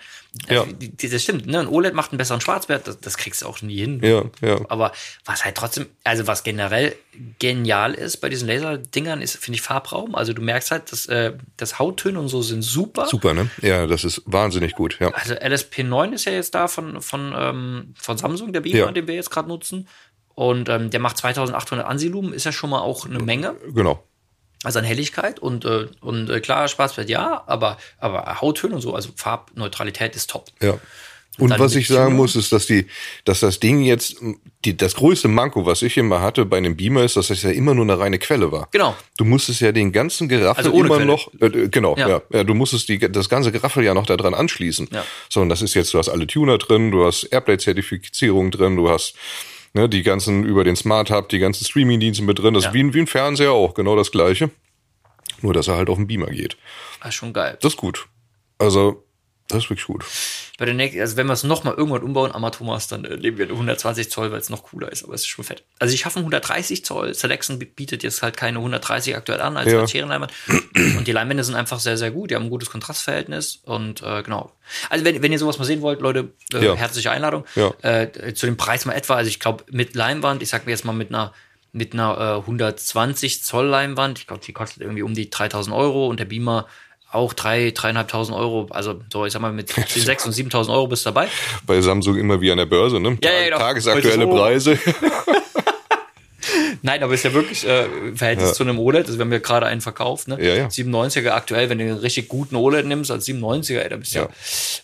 Ja. 0.49 0.63
Also, 0.63 0.73
die- 0.73 1.09
Das 1.09 1.23
stimmt, 1.23 1.47
ne? 1.47 1.61
Ein 1.61 1.67
OLED 1.67 1.95
macht 1.95 2.13
einen 2.13 2.19
besseren 2.19 2.41
Schwarzwert, 2.41 2.87
das, 2.89 3.01
das 3.01 3.17
kriegst 3.19 3.43
du 3.43 3.47
auch 3.47 3.61
nie 3.61 3.77
hin. 3.79 4.01
Ja, 4.03 4.25
ja. 4.41 4.61
Aber 4.69 4.93
was 5.27 5.45
halt 5.45 5.57
trotzdem, 5.57 5.87
also 6.05 6.27
was 6.27 6.43
generell 6.45 6.95
genial 7.39 7.95
ist 7.95 8.19
bei 8.19 8.29
diesen 8.29 8.49
Laserdingern, 8.49 9.21
ist, 9.21 9.37
finde 9.37 9.57
ich, 9.57 9.63
Farbraum. 9.63 10.15
Also 10.15 10.33
du 10.33 10.41
merkst 10.43 10.71
halt, 10.71 10.93
dass 10.93 11.07
äh, 11.07 11.33
das 11.57 11.79
Hauttöne 11.79 12.19
und 12.21 12.29
so 12.29 12.43
sind 12.43 12.63
super. 12.63 13.07
Super, 13.07 13.35
ne? 13.35 13.51
Ja, 13.63 13.87
das 13.87 14.05
ist 14.05 14.23
wahnsinnig 14.27 14.75
gut, 14.75 14.99
ja. 15.01 15.11
Also 15.13 15.35
LSP9 15.35 16.13
ist 16.13 16.25
ja 16.27 16.33
jetzt 16.33 16.55
da 16.55 16.69
von, 16.69 17.03
von, 17.03 17.35
ähm, 17.37 17.95
von 17.99 18.17
Samsung, 18.19 18.53
der 18.53 18.61
Beamer, 18.61 18.79
Ja. 18.79 18.93
den 18.93 19.07
wir 19.09 19.15
jetzt 19.15 19.31
gerade 19.31 19.49
nutzen. 19.49 19.89
Und 20.35 20.69
ähm, 20.69 20.91
der 20.91 21.01
macht 21.01 21.17
2800 21.17 21.85
Ansilumen, 21.85 22.33
ist 22.33 22.45
ja 22.45 22.53
schon 22.53 22.71
mal 22.71 22.79
auch 22.81 23.07
eine 23.07 23.19
Menge. 23.19 23.57
Genau. 23.75 24.05
Also 24.65 24.81
an 24.81 24.85
Helligkeit 24.85 25.39
und, 25.39 25.65
äh, 25.65 25.87
und 26.01 26.31
äh, 26.31 26.41
klar, 26.41 26.67
Schwarzwert 26.69 27.09
ja, 27.09 27.45
aber, 27.47 27.79
aber 27.99 28.41
Hauttöne 28.41 28.75
und 28.75 28.81
so, 28.81 28.95
also 28.95 29.11
Farbneutralität 29.15 30.17
ist 30.17 30.31
top. 30.31 30.47
Ja. 30.61 30.79
Und 31.39 31.51
Dann 31.51 31.61
was 31.61 31.77
ich 31.77 31.87
sagen 31.87 32.17
muss, 32.17 32.35
ist, 32.35 32.51
dass 32.51 32.67
die, 32.67 32.87
dass 33.25 33.41
das 33.41 33.61
Ding 33.61 33.83
jetzt, 33.83 34.17
die, 34.65 34.77
das 34.77 34.97
größte 34.97 35.29
Manko, 35.29 35.65
was 35.67 35.83
ich 35.83 35.97
immer 35.97 36.21
hatte 36.21 36.45
bei 36.45 36.57
einem 36.57 36.77
Beamer, 36.77 37.05
ist, 37.05 37.17
dass 37.17 37.29
das 37.29 37.43
ja 37.45 37.51
immer 37.51 37.75
nur 37.75 37.85
eine 37.85 37.97
reine 37.97 38.19
Quelle 38.19 38.51
war. 38.51 38.69
Genau. 38.73 38.97
Du 39.17 39.25
musstest 39.25 39.61
ja 39.61 39.71
den 39.71 39.93
ganzen 39.93 40.29
Geraffel 40.29 40.65
Also 40.67 40.77
immer 40.77 40.97
Quelle. 40.97 41.07
noch, 41.07 41.33
äh, 41.41 41.69
genau, 41.69 41.97
ja. 41.97 42.09
Ja. 42.09 42.23
ja, 42.31 42.45
du 42.45 42.55
musstest 42.55 42.89
die, 42.89 42.99
das 42.99 43.29
ganze 43.29 43.53
Geraffel 43.53 43.85
ja 43.85 43.95
noch 43.95 44.07
da 44.07 44.17
dran 44.17 44.35
anschließen. 44.35 44.89
Ja. 44.93 45.05
So, 45.29 45.41
und 45.41 45.49
das 45.49 45.63
ist 45.63 45.75
jetzt, 45.75 45.95
du 45.95 45.99
hast 45.99 46.09
alle 46.09 46.27
Tuner 46.27 46.59
drin, 46.59 46.91
du 46.91 47.07
hast 47.07 47.23
Airplay-Zertifizierung 47.25 48.51
drin, 48.51 48.75
du 48.75 48.91
hast 48.91 49.15
ne, 49.75 49.89
die 49.89 50.03
ganzen 50.03 50.45
über 50.45 50.65
den 50.65 50.77
Smart 50.77 51.11
Hub, 51.11 51.29
die 51.29 51.39
ganzen 51.39 51.65
Streaming-Dienste 51.65 52.23
mit 52.25 52.39
drin. 52.39 52.55
Das 52.55 52.65
Ja. 52.65 52.71
ist 52.71 52.75
wie, 52.75 52.81
ein- 52.83 52.95
wie 52.95 53.01
ein 53.01 53.07
Fernseher 53.07 53.53
auch, 53.53 53.75
genau 53.75 53.97
das 53.97 54.11
gleiche. 54.11 54.51
Nur, 55.41 55.53
dass 55.55 55.69
er 55.69 55.77
halt 55.77 55.89
auf 55.89 55.97
den 55.97 56.07
Beamer 56.07 56.27
geht. 56.27 56.57
Das 57.01 57.11
ist 57.11 57.15
schon 57.15 57.33
geil. 57.33 57.59
Das 57.63 57.73
ist 57.75 57.77
gut. 57.77 58.09
Also, 58.59 59.05
das 59.49 59.65
ist 59.65 59.71
wirklich 59.71 59.87
gut. 59.87 60.05
Bei 60.59 60.65
der 60.65 60.75
nächsten, 60.75 61.01
also 61.01 61.17
wenn 61.17 61.27
wir 61.29 61.33
es 61.35 61.45
nochmal 61.45 61.75
irgendwann 61.75 62.03
umbauen, 62.03 62.33
Amatomas, 62.33 62.89
dann 62.89 63.05
äh, 63.05 63.17
nehmen 63.17 63.39
wir 63.39 63.45
eine 63.47 63.55
120 63.55 64.11
Zoll, 64.11 64.33
weil 64.33 64.41
es 64.41 64.51
noch 64.51 64.65
cooler 64.65 64.91
ist, 64.93 65.05
aber 65.05 65.15
es 65.15 65.21
ist 65.23 65.29
schon 65.29 65.45
fett. 65.45 65.63
Also 65.79 65.95
ich 65.95 66.01
schaffe 66.01 66.19
130 66.19 66.85
Zoll. 66.85 67.15
Selection 67.15 67.59
bietet 67.61 68.03
jetzt 68.03 68.23
halt 68.23 68.37
keine 68.37 68.59
130 68.59 69.17
aktuell 69.17 69.41
an 69.41 69.57
als 69.57 69.71
Ja. 69.73 69.81
als 69.81 69.91
Scherenleinwand. 69.93 70.33
Und 70.75 71.07
die 71.07 71.13
Leinwände 71.13 71.45
sind 71.45 71.55
einfach 71.55 71.79
sehr, 71.79 71.97
sehr 71.97 72.11
gut. 72.11 72.31
Die 72.31 72.35
haben 72.35 72.45
ein 72.45 72.51
gutes 72.51 72.71
Kontrastverhältnis 72.71 73.61
und 73.65 74.03
äh, 74.03 74.23
genau. 74.25 74.53
Also 74.91 75.05
wenn, 75.05 75.23
wenn 75.23 75.31
ihr 75.33 75.39
sowas 75.39 75.59
mal 75.59 75.65
sehen 75.65 75.81
wollt, 75.81 76.01
Leute, 76.01 76.33
äh, 76.53 76.65
Ja. 76.65 76.75
herzliche 76.75 77.11
Einladung. 77.13 77.45
Ja. 77.55 77.73
Äh, 77.83 78.35
zu 78.35 78.47
dem 78.47 78.57
Preis 78.57 78.85
mal 78.85 78.95
etwa, 78.95 79.15
also 79.15 79.29
ich 79.29 79.39
glaube 79.39 79.65
mit 79.71 79.95
Leinwand, 79.95 80.43
ich 80.43 80.49
sag 80.49 80.67
mir 80.67 80.73
jetzt 80.73 80.85
mal 80.85 80.93
mit 80.93 81.09
einer 81.11 81.33
mit 81.71 81.93
einer 81.93 82.39
äh, 82.39 82.41
120 82.41 83.45
Zoll 83.45 83.67
Leinwand, 83.67 84.19
ich 84.19 84.27
glaube, 84.27 84.43
die 84.45 84.53
kostet 84.55 84.83
irgendwie 84.83 85.03
um 85.03 85.15
die 85.15 85.29
3000 85.31 85.77
Euro 85.77 86.09
und 86.09 86.19
der 86.19 86.25
Beamer 86.25 86.67
auch 87.11 87.33
drei, 87.33 87.71
dreieinhalbtausend 87.71 88.37
Euro, 88.37 88.67
also 88.71 89.01
so, 89.13 89.25
ich 89.25 89.33
sag 89.33 89.41
mal, 89.41 89.53
mit 89.53 89.69
10, 89.71 89.85
6 90.03 90.27
und 90.27 90.33
7000 90.33 90.75
Euro 90.75 90.87
bist 90.89 91.07
du 91.07 91.11
dabei. 91.11 91.29
Bei 91.67 91.81
Samsung 91.81 92.17
immer 92.17 92.41
wie 92.41 92.51
an 92.51 92.59
der 92.59 92.67
Börse, 92.67 93.01
ne? 93.01 93.19
Ja, 93.23 93.31
ja, 93.31 93.45
genau. 93.47 93.59
Tagesaktuelle 93.59 94.25
so. 94.25 94.31
Preise. 94.31 94.79
Nein, 96.83 97.03
aber 97.03 97.15
ist 97.15 97.25
ja 97.25 97.33
wirklich 97.33 97.67
äh, 97.67 97.85
im 97.87 98.17
Verhältnis 98.17 98.51
Ja. 98.51 98.55
zu 98.55 98.63
einem 98.63 98.79
OLED, 98.79 99.07
also 99.07 99.19
wir 99.19 99.25
haben 99.25 99.33
ja 99.33 99.39
gerade 99.39 99.67
einen 99.67 99.81
verkauft, 99.81 100.29
ne? 100.29 100.39
Ja, 100.41 100.55
ja. 100.55 100.67
97er 100.69 101.31
aktuell, 101.31 101.69
wenn 101.69 101.79
du 101.79 101.85
einen 101.85 101.99
richtig 101.99 102.29
guten 102.29 102.57
OLED 102.57 102.87
nimmst 102.87 103.11
als 103.11 103.27
97er, 103.27 103.81
ey, 103.81 103.89
da 103.89 103.97
bist 103.97 104.15
du 104.15 104.19
ja. 104.21 104.25
Ja. 104.25 104.31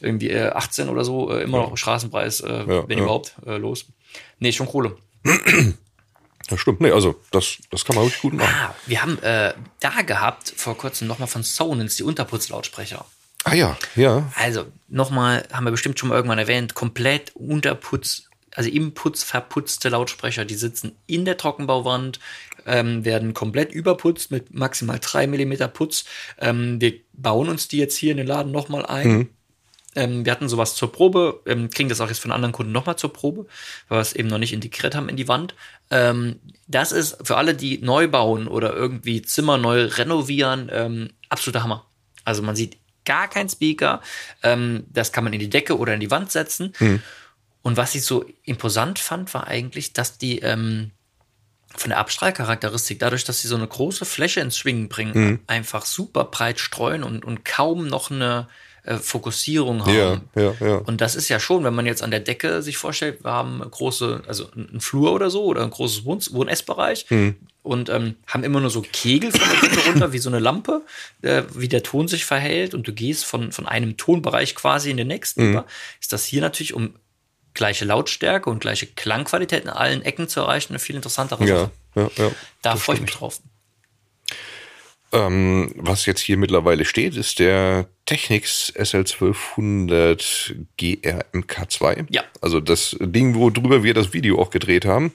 irgendwie 0.00 0.30
äh, 0.30 0.48
18 0.48 0.88
oder 0.88 1.04
so, 1.04 1.30
äh, 1.30 1.42
immer 1.42 1.58
noch 1.58 1.76
Straßenpreis, 1.76 2.40
äh, 2.40 2.66
wenn 2.88 2.98
überhaupt, 2.98 3.36
äh, 3.46 3.56
los. 3.56 3.86
Nee, 4.38 4.52
schon 4.52 4.66
Kohle. 4.66 4.96
Das 6.48 6.60
stimmt. 6.60 6.80
Nee, 6.80 6.90
also 6.90 7.20
das, 7.30 7.58
das 7.70 7.84
kann 7.84 7.96
man 7.96 8.04
wirklich 8.04 8.22
gut 8.22 8.34
machen. 8.34 8.54
Ah, 8.54 8.74
wir 8.86 9.02
haben 9.02 9.18
äh, 9.22 9.54
da 9.80 10.02
gehabt, 10.02 10.52
vor 10.56 10.76
kurzem 10.76 11.08
nochmal 11.08 11.28
von 11.28 11.42
Sonens, 11.42 11.96
die 11.96 12.02
Unterputzlautsprecher. 12.02 13.04
Ah 13.44 13.54
ja, 13.54 13.76
ja. 13.94 14.30
Also, 14.36 14.66
nochmal, 14.88 15.46
haben 15.52 15.64
wir 15.64 15.70
bestimmt 15.70 15.98
schon 15.98 16.08
mal 16.08 16.16
irgendwann 16.16 16.38
erwähnt, 16.38 16.74
komplett 16.74 17.34
Unterputz, 17.34 18.28
also 18.54 18.70
im 18.70 18.94
Putz 18.94 19.22
verputzte 19.22 19.90
Lautsprecher, 19.90 20.44
die 20.44 20.54
sitzen 20.54 20.96
in 21.06 21.24
der 21.24 21.36
Trockenbauwand, 21.36 22.20
ähm, 22.66 23.04
werden 23.04 23.34
komplett 23.34 23.72
überputzt 23.72 24.30
mit 24.30 24.54
maximal 24.54 24.98
drei 24.98 25.26
Millimeter 25.26 25.68
Putz. 25.68 26.04
Ähm, 26.38 26.80
wir 26.80 26.94
bauen 27.12 27.48
uns 27.48 27.68
die 27.68 27.78
jetzt 27.78 27.96
hier 27.96 28.12
in 28.12 28.16
den 28.16 28.26
Laden 28.26 28.52
nochmal 28.52 28.86
ein. 28.86 29.28
Ähm, 29.94 30.24
wir 30.24 30.32
hatten 30.32 30.48
sowas 30.48 30.74
zur 30.74 30.92
Probe, 30.92 31.40
ähm, 31.46 31.70
kriegen 31.70 31.88
das 31.88 32.00
auch 32.00 32.08
jetzt 32.08 32.20
von 32.20 32.32
anderen 32.32 32.52
Kunden 32.52 32.72
nochmal 32.72 32.96
zur 32.96 33.12
Probe, 33.12 33.46
weil 33.88 33.98
wir 33.98 34.02
es 34.02 34.12
eben 34.12 34.28
noch 34.28 34.38
nicht 34.38 34.52
integriert 34.52 34.94
haben 34.94 35.08
in 35.08 35.16
die 35.16 35.28
Wand. 35.28 35.54
Ähm, 35.90 36.40
das 36.66 36.92
ist 36.92 37.18
für 37.22 37.36
alle, 37.36 37.54
die 37.54 37.78
neu 37.78 38.08
bauen 38.08 38.48
oder 38.48 38.74
irgendwie 38.74 39.22
Zimmer 39.22 39.58
neu 39.58 39.84
renovieren, 39.84 40.70
ähm, 40.72 41.10
absoluter 41.28 41.62
Hammer. 41.62 41.86
Also 42.24 42.42
man 42.42 42.56
sieht 42.56 42.78
gar 43.04 43.28
kein 43.28 43.48
Speaker. 43.48 44.00
Ähm, 44.42 44.84
das 44.90 45.12
kann 45.12 45.24
man 45.24 45.32
in 45.32 45.40
die 45.40 45.50
Decke 45.50 45.78
oder 45.78 45.94
in 45.94 46.00
die 46.00 46.10
Wand 46.10 46.32
setzen. 46.32 46.72
Und 47.62 47.76
was 47.76 47.94
ich 47.94 48.04
so 48.04 48.24
imposant 48.44 48.98
fand, 48.98 49.32
war 49.32 49.46
eigentlich, 49.46 49.92
dass 49.92 50.18
die 50.18 50.40
ähm, 50.40 50.90
von 51.76 51.90
der 51.90 51.98
Abstrahlcharakteristik, 51.98 52.98
dadurch, 52.98 53.24
dass 53.24 53.40
sie 53.40 53.48
so 53.48 53.56
eine 53.56 53.66
große 53.66 54.04
Fläche 54.04 54.40
ins 54.40 54.56
Schwingen 54.56 54.88
bringen, 54.88 55.40
einfach 55.46 55.86
super 55.86 56.24
breit 56.24 56.60
streuen 56.60 57.02
und, 57.02 57.24
und 57.24 57.44
kaum 57.44 57.86
noch 57.86 58.10
eine 58.10 58.48
äh, 58.84 58.96
Fokussierung 58.96 59.80
haben. 59.86 59.94
Ja, 59.94 60.20
ja, 60.36 60.54
ja. 60.60 60.74
Und 60.76 61.00
das 61.00 61.14
ist 61.16 61.28
ja 61.28 61.40
schon, 61.40 61.64
wenn 61.64 61.74
man 61.74 61.86
jetzt 61.86 62.02
an 62.02 62.10
der 62.10 62.20
Decke 62.20 62.62
sich 62.62 62.76
vorstellt, 62.76 63.24
wir 63.24 63.32
haben 63.32 63.60
große, 63.68 64.22
also 64.26 64.50
einen 64.52 64.80
Flur 64.80 65.12
oder 65.12 65.30
so 65.30 65.44
oder 65.44 65.62
ein 65.62 65.70
großes 65.70 66.04
Wohn- 66.04 66.20
Wohn-Essbereich 66.32 67.06
und 67.62 67.88
ähm, 67.88 68.16
haben 68.26 68.44
immer 68.44 68.60
nur 68.60 68.70
so 68.70 68.82
Kegel 68.82 69.32
von 69.32 69.40
der 69.40 69.68
Decke 69.70 69.88
runter, 69.88 70.12
wie 70.12 70.18
so 70.18 70.28
eine 70.28 70.38
Lampe, 70.38 70.82
äh, 71.22 71.42
wie 71.54 71.68
der 71.68 71.82
Ton 71.82 72.08
sich 72.08 72.24
verhält 72.24 72.74
und 72.74 72.86
du 72.86 72.92
gehst 72.92 73.24
von, 73.24 73.52
von 73.52 73.66
einem 73.66 73.96
Tonbereich 73.96 74.54
quasi 74.54 74.90
in 74.90 74.96
den 74.98 75.08
nächsten 75.08 75.50
über, 75.50 75.64
ist 76.00 76.12
das 76.12 76.24
hier 76.24 76.40
natürlich, 76.42 76.74
um 76.74 76.94
gleiche 77.54 77.84
Lautstärke 77.84 78.50
und 78.50 78.58
gleiche 78.58 78.86
Klangqualität 78.86 79.62
in 79.64 79.70
allen 79.70 80.02
Ecken 80.02 80.28
zu 80.28 80.40
erreichen, 80.40 80.72
eine 80.72 80.78
viel 80.80 80.96
interessantere 80.96 81.44
Ja, 81.46 81.56
Sache. 81.59 81.70
ja, 81.94 82.11
ja. 82.16 82.30
Da 82.62 82.72
Das 82.72 82.82
freue 82.82 82.96
ich 82.96 83.02
mich 83.02 83.12
drauf. 83.12 83.40
Ähm, 85.14 85.72
was 85.77 86.07
jetzt 86.07 86.20
hier 86.20 86.37
mittlerweile 86.37 86.85
steht, 86.85 87.16
ist 87.16 87.38
der 87.38 87.87
Technics 88.05 88.72
SL1200 88.77 90.57
GRMK2. 90.79 92.07
Ja. 92.11 92.24
Also 92.40 92.61
das 92.61 92.96
Ding, 93.00 93.35
worüber 93.37 93.83
wir 93.85 93.94
das 93.94 94.12
Video 94.12 94.40
auch 94.40 94.50
gedreht 94.50 94.85
haben. 94.85 95.12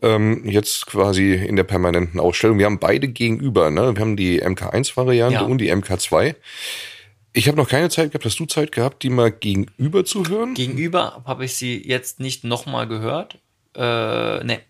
Ähm, 0.00 0.48
jetzt 0.48 0.86
quasi 0.86 1.34
in 1.34 1.56
der 1.56 1.64
permanenten 1.64 2.20
Ausstellung. 2.20 2.58
Wir 2.58 2.66
haben 2.66 2.78
beide 2.78 3.08
gegenüber. 3.08 3.70
Ne? 3.70 3.94
Wir 3.94 4.00
haben 4.00 4.16
die 4.16 4.42
MK1-Variante 4.42 5.40
Ja. 5.40 5.42
und 5.42 5.58
die 5.58 5.72
MK2. 5.72 6.34
Ich 7.34 7.48
habe 7.48 7.58
noch 7.58 7.68
keine 7.68 7.90
Zeit 7.90 8.12
gehabt. 8.12 8.24
Hast 8.24 8.40
du 8.40 8.46
Zeit 8.46 8.72
gehabt, 8.72 9.02
die 9.02 9.10
mal 9.10 9.30
gegenüber 9.30 10.04
zu 10.04 10.24
hören? 10.26 10.54
Gegenüber 10.54 11.22
habe 11.26 11.44
ich 11.44 11.54
sie 11.56 11.86
jetzt 11.86 12.20
nicht 12.20 12.44
nochmal 12.44 12.88
gehört. 12.88 13.38
Äh, 13.76 14.44
nee. 14.44 14.60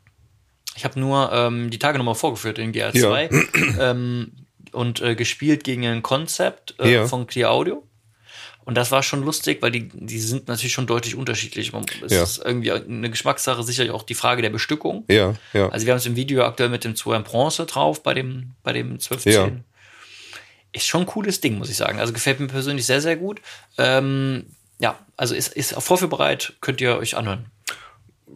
Ich 0.76 0.84
habe 0.84 0.98
nur 0.98 1.30
ähm, 1.32 1.70
die 1.70 1.78
Tage 1.78 1.98
nochmal 1.98 2.14
vorgeführt 2.14 2.58
in 2.58 2.72
GR2 2.72 3.78
ähm, 3.80 4.32
und 4.74 5.00
äh, 5.00 5.14
gespielt 5.14 5.64
gegen 5.64 5.86
ein 5.86 6.02
Konzept 6.02 6.74
äh, 6.80 6.92
Ja. 6.94 7.06
von 7.06 7.26
Clear 7.26 7.50
Audio. 7.50 7.84
Und 8.64 8.74
das 8.74 8.90
war 8.90 9.02
schon 9.02 9.22
lustig, 9.24 9.62
weil 9.62 9.70
die, 9.70 9.88
die 9.88 10.18
sind 10.18 10.46
natürlich 10.48 10.74
schon 10.74 10.86
deutlich 10.86 11.14
unterschiedlich. 11.16 11.72
Es 12.04 12.12
Ja. 12.12 12.22
ist 12.22 12.42
irgendwie 12.44 12.70
eine 12.70 13.08
Geschmackssache, 13.08 13.62
sicherlich 13.62 13.92
auch 13.92 14.02
die 14.02 14.14
Frage 14.14 14.42
der 14.42 14.50
Bestückung. 14.50 15.04
ja, 15.08 15.34
ja. 15.54 15.70
Also 15.70 15.86
wir 15.86 15.94
haben 15.94 15.98
es 15.98 16.04
im 16.06 16.16
Video 16.16 16.44
aktuell 16.44 16.68
mit 16.68 16.84
dem 16.84 16.94
2 16.94 17.16
in 17.16 17.22
Bronze 17.24 17.64
drauf, 17.64 18.02
bei 18.02 18.12
dem, 18.12 18.52
bei 18.62 18.74
dem 18.74 18.92
1210. 18.98 19.32
Ja. 19.32 19.50
Ist 20.72 20.86
schon 20.86 21.02
ein 21.02 21.06
cooles 21.06 21.40
Ding, 21.40 21.56
muss 21.56 21.70
ich 21.70 21.76
sagen. 21.78 21.98
Also 21.98 22.12
gefällt 22.12 22.40
mir 22.40 22.46
persönlich 22.48 22.84
sehr, 22.84 23.00
sehr 23.00 23.16
gut. 23.16 23.40
Ähm, 23.78 24.44
ja, 24.78 24.98
also 25.16 25.34
ist, 25.34 25.48
ist 25.56 25.74
auch 25.74 25.82
vorführbereit, 25.82 26.52
könnt 26.60 26.82
ihr 26.82 26.98
euch 26.98 27.16
anhören. 27.16 27.46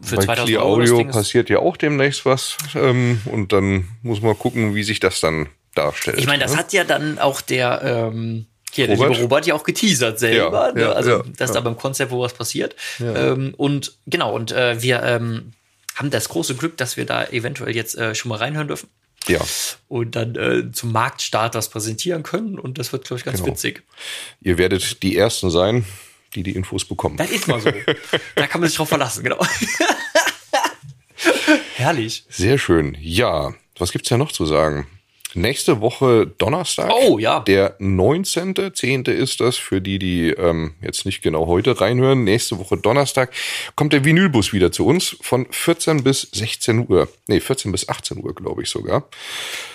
Für 0.01 0.17
Bei 0.17 0.23
2000 0.25 0.49
Clear 0.49 0.63
Audio 0.65 1.05
passiert 1.05 1.51
ja 1.51 1.59
auch 1.59 1.77
demnächst 1.77 2.25
was. 2.25 2.57
Ähm, 2.75 3.21
und 3.27 3.53
dann 3.53 3.91
muss 4.03 4.23
man 4.23 4.37
gucken, 4.39 4.75
wie 4.75 4.83
sich 4.83 4.99
das 4.99 5.21
dann 5.21 5.51
darstellt. 5.75 6.19
Ich 6.19 6.27
meine, 6.27 6.43
das 6.43 6.53
ne? 6.53 6.59
hat 6.59 6.73
ja 6.73 6.85
dann 6.85 7.19
auch 7.19 7.41
der, 7.41 7.83
ähm, 7.83 8.47
hier, 8.73 8.87
der 8.87 8.97
Robert? 8.97 9.11
liebe 9.11 9.23
Robert 9.23 9.47
ja 9.47 9.55
auch 9.55 9.65
geteasert 9.65 10.19
selber. 10.19 10.69
Ja, 10.69 10.73
ne? 10.73 10.81
ja, 10.81 10.93
also, 10.93 11.11
ja, 11.11 11.23
dass 11.37 11.51
ja. 11.51 11.55
da 11.55 11.61
beim 11.61 11.77
Konzept 11.77 12.11
wo 12.11 12.21
was 12.21 12.33
passiert. 12.33 12.75
Ähm, 13.01 13.55
und 13.57 13.93
genau, 14.07 14.35
und 14.35 14.53
äh, 14.53 14.81
wir 14.83 15.03
ähm, 15.03 15.53
haben 15.95 16.11
das 16.11 16.29
große 16.29 16.55
Glück, 16.55 16.77
dass 16.77 16.97
wir 16.97 17.07
da 17.07 17.27
eventuell 17.27 17.75
jetzt 17.75 17.97
äh, 17.97 18.15
schon 18.15 18.31
mal 18.31 18.39
reinhören 18.39 18.69
dürfen. 18.69 18.89
Ja, 19.29 19.41
und 19.89 20.17
dann 20.17 20.35
äh, 20.35 20.73
zum 20.73 20.91
Marktstart 20.91 21.55
das 21.55 21.69
präsentieren 21.69 22.25
können. 22.25 22.59
Und 22.59 22.79
das 22.79 22.93
wird, 22.93 23.05
glaube 23.05 23.19
ich, 23.19 23.25
ganz 23.25 23.39
Genau. 23.39 23.53
witzig. 23.53 23.83
ihr 24.41 24.59
werdet 24.59 25.03
die 25.03 25.17
Ersten 25.17 25.51
sein, 25.51 25.85
die 26.35 26.43
die 26.43 26.57
Infos 26.57 26.85
bekommen. 26.85 27.19
Das 27.19 27.31
ist 27.31 27.47
mal 27.47 27.61
so. 27.61 27.71
da 28.35 28.47
kann 28.49 28.61
man 28.61 28.69
sich 28.69 28.77
drauf 28.77 28.89
verlassen, 28.89 29.23
genau. 29.23 29.39
Herrlich. 31.77 32.25
Sehr 32.31 32.59
schön. 32.59 32.97
Ja, 33.01 33.55
was 33.79 33.93
gibt's 33.93 34.11
ja 34.11 34.17
noch 34.17 34.33
zu 34.33 34.45
sagen? 34.45 34.89
Nächste 35.35 35.81
Woche 35.81 36.27
Donnerstag. 36.39 36.91
Oh, 36.93 37.19
ja. 37.19 37.41
Der 37.41 37.79
19.10. 37.81 39.11
ist 39.11 39.41
das, 39.41 39.57
für 39.57 39.81
die, 39.81 39.99
die 39.99 40.31
ähm, 40.31 40.75
jetzt 40.83 41.07
nicht 41.07 41.23
genau 41.23 41.47
heute 41.47 41.81
reinhören. 41.81 42.25
Nächste 42.25 42.59
Woche 42.59 42.77
Donnerstag 42.77 43.33
kommt 43.75 43.93
der 43.93 44.05
Vinylbus 44.05 44.53
wieder 44.53 44.73
zu 44.73 44.87
uns 44.87 45.17
von 45.21 45.47
14 45.51 46.05
bis 46.05 46.29
16 46.33 46.87
Uhr. 46.89 47.09
Nee, 47.29 47.41
14 47.41 47.73
bis 47.73 47.89
18 47.89 48.23
Uhr, 48.23 48.35
glaube 48.35 48.63
ich 48.63 48.69
sogar. 48.71 49.09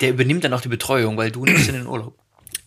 Der 0.01 0.09
übernimmt 0.09 0.43
dann 0.43 0.53
auch 0.53 0.61
die 0.61 0.67
Betreuung, 0.69 1.17
weil 1.17 1.31
du 1.31 1.45
nimmst 1.45 1.67
in 1.67 1.75
den 1.75 1.87
Urlaub. 1.87 2.13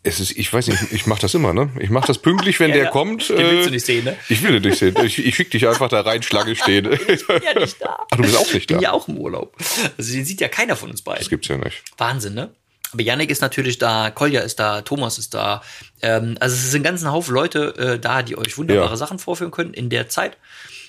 Es 0.03 0.19
ist, 0.19 0.31
ich 0.31 0.51
weiß 0.51 0.69
nicht, 0.69 0.93
ich 0.93 1.07
mache 1.07 1.21
das 1.21 1.35
immer, 1.35 1.53
ne? 1.53 1.69
Ich 1.79 1.91
mache 1.91 2.07
das 2.07 2.17
pünktlich, 2.17 2.59
wenn 2.59 2.71
Ja, 2.71 2.77
der 2.77 2.85
ja. 2.85 2.91
kommt. 2.91 3.29
Den 3.29 3.37
willst 3.37 3.61
äh, 3.61 3.65
du 3.65 3.71
nicht 3.71 3.85
sehen, 3.85 4.05
ne? 4.07 4.17
Ich 4.31 4.43
will 4.43 4.53
den 4.59 4.63
nicht 4.71 4.79
sehen. 4.79 4.97
Ich, 5.05 5.19
ich 5.19 5.35
schick 5.37 5.51
dich 5.51 5.69
einfach 5.69 5.91
da 5.91 6.01
rein, 6.01 6.23
Schlange 6.23 6.57
stehen. 6.57 6.89
Ich 7.09 7.27
bin 7.27 7.43
ja 7.45 7.61
nicht 7.61 7.77
da. 7.83 7.99
Ach, 8.11 8.17
du 8.17 8.23
bist 8.23 8.37
auch 8.39 8.51
nicht 8.55 8.67
bin 8.69 8.79
da. 8.79 8.83
ja 8.83 8.93
auch 8.93 9.09
im 9.09 9.19
Urlaub. 9.19 9.55
Also 9.99 10.15
den 10.15 10.25
sieht 10.25 10.41
ja 10.41 10.49
keiner 10.49 10.75
von 10.75 10.91
uns 10.91 11.03
beiden. 11.03 11.19
Das 11.21 11.29
gibt's 11.29 11.49
ja 11.49 11.59
nicht. 11.59 11.83
Wahnsinn, 11.99 12.33
ne? 12.33 12.55
Aber 12.93 13.03
Yannick 13.03 13.31
ist 13.31 13.41
natürlich 13.41 13.79
da, 13.79 14.11
Kolja 14.11 14.41
ist 14.41 14.59
da, 14.59 14.83
Thomas 14.83 15.19
ist 15.19 15.35
da. 15.35 15.63
Ähm, 16.03 16.37
also 16.41 16.55
es 16.55 16.71
sind 16.71 16.81
ein 16.81 16.85
ganzen 16.85 17.11
Haufen 17.11 17.35
Leute 17.35 17.77
äh, 17.77 17.99
da, 17.99 18.23
die 18.23 18.37
euch 18.37 18.59
wunderbare 18.59 18.91
Ja. 18.91 18.97
Sachen 18.97 19.19
vorführen 19.19 19.51
können 19.51 19.75
in 19.75 19.91
der 19.91 20.09
Zeit. 20.09 20.37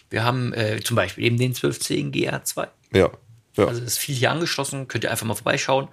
Wir 0.10 0.24
haben 0.24 0.54
äh, 0.54 0.82
zum 0.82 0.96
Beispiel 0.96 1.26
eben 1.26 1.38
den 1.38 1.52
1210 1.52 2.12
GR2. 2.12 2.68
Ja. 2.94 3.12
Ja. 3.58 3.68
Also 3.68 3.82
ist 3.82 3.98
viel 3.98 4.16
hier 4.16 4.32
angeschlossen, 4.32 4.88
könnt 4.88 5.04
ihr 5.04 5.12
einfach 5.12 5.26
mal 5.26 5.36
vorbeischauen. 5.36 5.90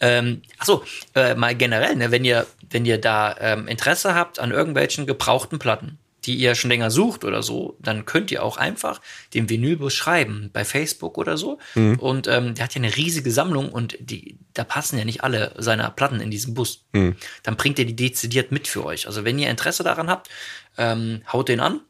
Ähm, 0.00 0.42
achso, 0.58 0.84
äh, 1.14 1.34
mal 1.34 1.56
generell, 1.56 1.96
ne, 1.96 2.12
wenn 2.12 2.24
ihr, 2.24 2.46
wenn 2.70 2.86
ihr 2.86 2.98
da 2.98 3.34
ähm, 3.40 3.66
Interesse 3.66 4.14
habt 4.14 4.38
an 4.38 4.52
irgendwelchen 4.52 5.06
gebrauchten 5.06 5.58
Platten, 5.58 5.98
die 6.24 6.36
ihr 6.36 6.54
schon 6.54 6.70
länger 6.70 6.90
sucht 6.90 7.24
oder 7.24 7.42
so, 7.42 7.76
dann 7.80 8.04
könnt 8.04 8.30
ihr 8.30 8.42
auch 8.42 8.56
einfach 8.56 9.00
dem 9.34 9.48
Vinylbus 9.48 9.94
schreiben 9.94 10.50
bei 10.52 10.64
Facebook 10.64 11.18
oder 11.18 11.36
so. 11.36 11.58
Mhm. 11.74 11.98
Und 11.98 12.26
ähm, 12.28 12.54
der 12.54 12.64
hat 12.64 12.74
ja 12.74 12.82
eine 12.82 12.96
riesige 12.96 13.30
Sammlung 13.30 13.70
und 13.70 13.96
die, 14.00 14.36
da 14.54 14.64
passen 14.64 14.98
ja 14.98 15.04
nicht 15.04 15.24
alle 15.24 15.54
seiner 15.58 15.90
Platten 15.90 16.20
in 16.20 16.30
diesem 16.30 16.54
Bus. 16.54 16.84
Mhm. 16.92 17.16
Dann 17.42 17.56
bringt 17.56 17.78
er 17.78 17.84
die 17.84 17.96
dezidiert 17.96 18.52
mit 18.52 18.68
für 18.68 18.84
euch. 18.84 19.06
Also 19.06 19.24
wenn 19.24 19.38
ihr 19.38 19.50
Interesse 19.50 19.82
daran 19.82 20.08
habt, 20.08 20.28
ähm, 20.76 21.22
haut 21.32 21.48
den 21.48 21.60
an. 21.60 21.80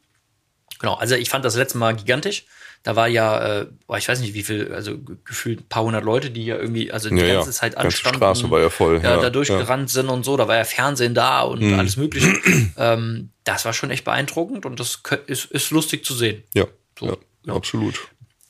Genau, 0.79 0.95
also 0.95 1.15
ich 1.15 1.29
fand 1.29 1.45
das 1.45 1.55
letzte 1.55 1.77
Mal 1.77 1.95
gigantisch. 1.95 2.45
Da 2.83 2.95
war 2.95 3.07
ja, 3.07 3.59
äh, 3.61 3.67
ich 3.97 4.07
weiß 4.07 4.21
nicht 4.21 4.33
wie 4.33 4.41
viel, 4.41 4.73
also 4.73 4.97
ge- 4.97 5.15
gefühlt 5.23 5.59
ein 5.61 5.69
paar 5.69 5.83
hundert 5.83 6.03
Leute, 6.03 6.31
die 6.31 6.45
ja 6.45 6.55
irgendwie, 6.57 6.91
also 6.91 7.09
die 7.09 7.17
Ja, 7.17 7.25
ja. 7.25 7.33
ganze 7.35 7.51
Zeit 7.51 7.73
Ganze 7.75 7.85
anstanden. 7.87 8.17
Straße 8.17 8.49
war 8.49 8.59
ja 8.59 8.69
voll, 8.71 8.95
Ja, 9.03 9.11
ja, 9.17 9.21
da 9.21 9.29
durchgerannt 9.29 9.89
sind 9.91 10.09
und 10.09 10.23
so. 10.25 10.35
Da 10.35 10.47
war 10.47 10.55
ja 10.57 10.63
Fernsehen 10.63 11.13
da 11.13 11.41
und 11.41 11.61
Mhm. 11.61 11.77
alles 11.77 11.95
Mögliche. 11.97 12.33
ähm, 12.77 13.29
das 13.43 13.65
war 13.65 13.73
schon 13.73 13.91
echt 13.91 14.03
beeindruckend 14.03 14.65
und 14.65 14.79
das 14.79 15.01
ist, 15.27 15.45
ist 15.45 15.69
lustig 15.69 16.03
zu 16.05 16.15
sehen. 16.15 16.43
Ja, 16.55 16.65
So, 16.99 17.05
ja, 17.07 17.17
ja. 17.45 17.53
absolut. 17.53 17.99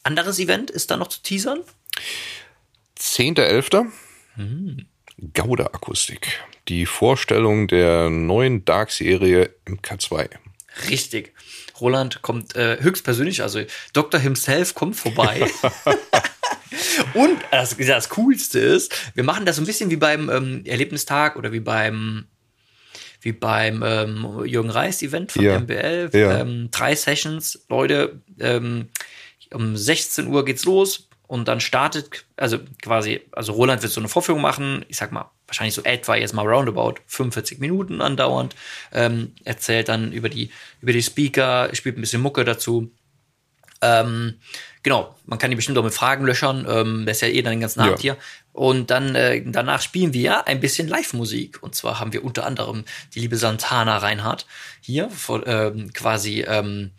Anderes 0.03 0.39
Event 0.39 0.71
ist 0.71 0.89
da 0.91 0.97
noch 0.97 1.07
zu 1.09 1.21
teasern? 1.21 1.59
10.11. 2.99 3.87
Gauda 5.33 5.65
Akustik. 5.65 6.39
Die 6.67 6.85
Vorstellung 6.85 7.67
der 7.67 8.09
neuen 8.09 8.63
Dark-Serie 8.65 9.53
im 9.65 9.81
K2. 9.81 10.29
Richtig. 10.89 11.33
Roland 11.79 12.21
kommt 12.21 12.55
äh, 12.55 12.77
höchstpersönlich, 12.79 13.41
also 13.41 13.61
Dr. 13.93 14.19
himself 14.19 14.75
kommt 14.75 14.95
vorbei. 14.95 15.49
Und 17.13 17.37
das, 17.51 17.75
das 17.77 18.09
Coolste 18.09 18.59
ist, 18.59 18.93
wir 19.13 19.23
machen 19.23 19.45
das 19.45 19.57
so 19.57 19.61
ein 19.61 19.65
bisschen 19.65 19.89
wie 19.89 19.97
beim 19.97 20.29
ähm, 20.29 20.61
Erlebnistag 20.65 21.35
oder 21.35 21.51
wie 21.51 21.59
beim 21.59 22.25
wie 23.23 23.33
beim 23.33 23.83
ähm, 23.85 24.45
Jürgen 24.45 24.71
Reis 24.71 25.01
Event 25.03 25.31
von 25.31 25.43
Ja. 25.43 25.59
MBL. 25.59 26.09
Ja. 26.13 26.39
Ähm, 26.39 26.69
drei 26.71 26.95
Sessions, 26.95 27.65
Leute, 27.69 28.21
ähm, 28.39 28.89
um 29.53 29.77
16 29.77 30.27
Uhr 30.27 30.43
geht's 30.43 30.65
los 30.65 31.07
und 31.27 31.47
dann 31.47 31.59
startet, 31.59 32.25
also 32.35 32.59
quasi, 32.81 33.21
also 33.31 33.53
Roland 33.53 33.83
wird 33.83 33.91
so 33.91 34.01
eine 34.01 34.09
Vorführung 34.09 34.41
machen, 34.41 34.85
ich 34.87 34.97
sag 34.97 35.11
mal, 35.11 35.29
wahrscheinlich 35.51 35.75
so 35.75 35.83
etwa 35.83 36.15
jetzt 36.15 36.33
mal 36.33 36.47
roundabout 36.47 36.95
45 37.07 37.59
Minuten 37.59 38.01
andauernd, 38.01 38.55
ähm, 38.93 39.33
erzählt 39.43 39.89
dann 39.89 40.11
über 40.13 40.29
die, 40.29 40.49
über 40.81 40.93
die 40.93 41.03
Speaker, 41.03 41.69
spielt 41.73 41.97
ein 41.97 42.01
bisschen 42.01 42.21
Mucke 42.21 42.45
dazu. 42.45 42.89
Ähm, 43.81 44.35
genau, 44.83 45.15
man 45.25 45.39
kann 45.39 45.49
die 45.49 45.55
bestimmt 45.55 45.77
auch 45.77 45.83
mit 45.83 45.93
Fragen 45.93 46.25
löchern. 46.25 46.65
Ähm, 46.69 47.05
das 47.05 47.17
ist 47.17 47.21
ja 47.21 47.27
eh 47.29 47.41
dann 47.41 47.51
den 47.53 47.61
ganzen 47.61 47.81
Abend 47.81 47.97
Ja. 48.03 48.13
hier. 48.13 48.17
Und 48.53 48.91
dann 48.91 49.15
äh, 49.15 49.41
danach 49.45 49.81
spielen 49.81 50.13
wir 50.13 50.21
ja 50.21 50.41
ein 50.45 50.59
bisschen 50.59 50.87
Live-Musik. 50.87 51.63
Und 51.63 51.73
zwar 51.75 51.99
haben 51.99 52.13
wir 52.13 52.23
unter 52.23 52.45
anderem 52.45 52.85
die 53.13 53.19
liebe 53.19 53.37
Santana 53.37 53.97
Reinhardt 53.97 54.45
hier, 54.81 55.09
von, 55.09 55.43
ähm, 55.45 55.91
quasi, 55.93 56.41
ähm, 56.47 56.91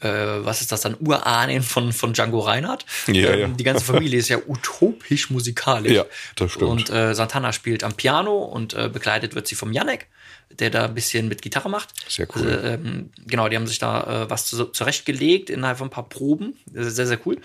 äh, 0.00 0.08
was 0.08 0.60
ist 0.60 0.72
das 0.72 0.82
dann, 0.82 0.96
Urahnen 1.00 1.62
von, 1.62 1.92
von 1.92 2.12
Django 2.12 2.40
Reinhardt. 2.40 2.84
Ja, 3.06 3.32
ähm, 3.32 3.40
ja. 3.40 3.48
Die 3.48 3.64
ganze 3.64 3.84
Familie 3.84 4.18
ist 4.18 4.28
ja 4.28 4.38
utopisch 4.46 5.30
musikalisch. 5.30 5.92
Ja, 5.92 6.04
das 6.34 6.52
stimmt. 6.52 6.70
Und 6.70 6.90
äh, 6.90 7.14
Santana 7.14 7.52
spielt 7.52 7.82
am 7.82 7.94
Piano 7.94 8.36
und 8.36 8.74
äh, 8.74 8.88
begleitet 8.92 9.34
wird 9.34 9.46
sie 9.46 9.54
vom 9.54 9.72
Janek, 9.72 10.08
der 10.50 10.70
da 10.70 10.84
ein 10.84 10.94
bisschen 10.94 11.28
mit 11.28 11.40
Gitarre 11.40 11.70
macht. 11.70 11.94
Sehr 12.08 12.28
cool. 12.36 12.46
Also, 12.46 12.66
ähm, 12.66 13.10
genau, 13.26 13.48
die 13.48 13.56
haben 13.56 13.66
sich 13.66 13.78
da 13.78 14.24
äh, 14.24 14.30
was 14.30 14.46
zu, 14.46 14.66
zurechtgelegt 14.66 15.48
innerhalb 15.50 15.78
von 15.78 15.88
ein 15.88 15.90
paar 15.90 16.08
Proben. 16.08 16.56
Das 16.66 16.86
ist 16.86 16.96
Sehr, 16.96 17.06
sehr 17.06 17.18
cool. 17.26 17.38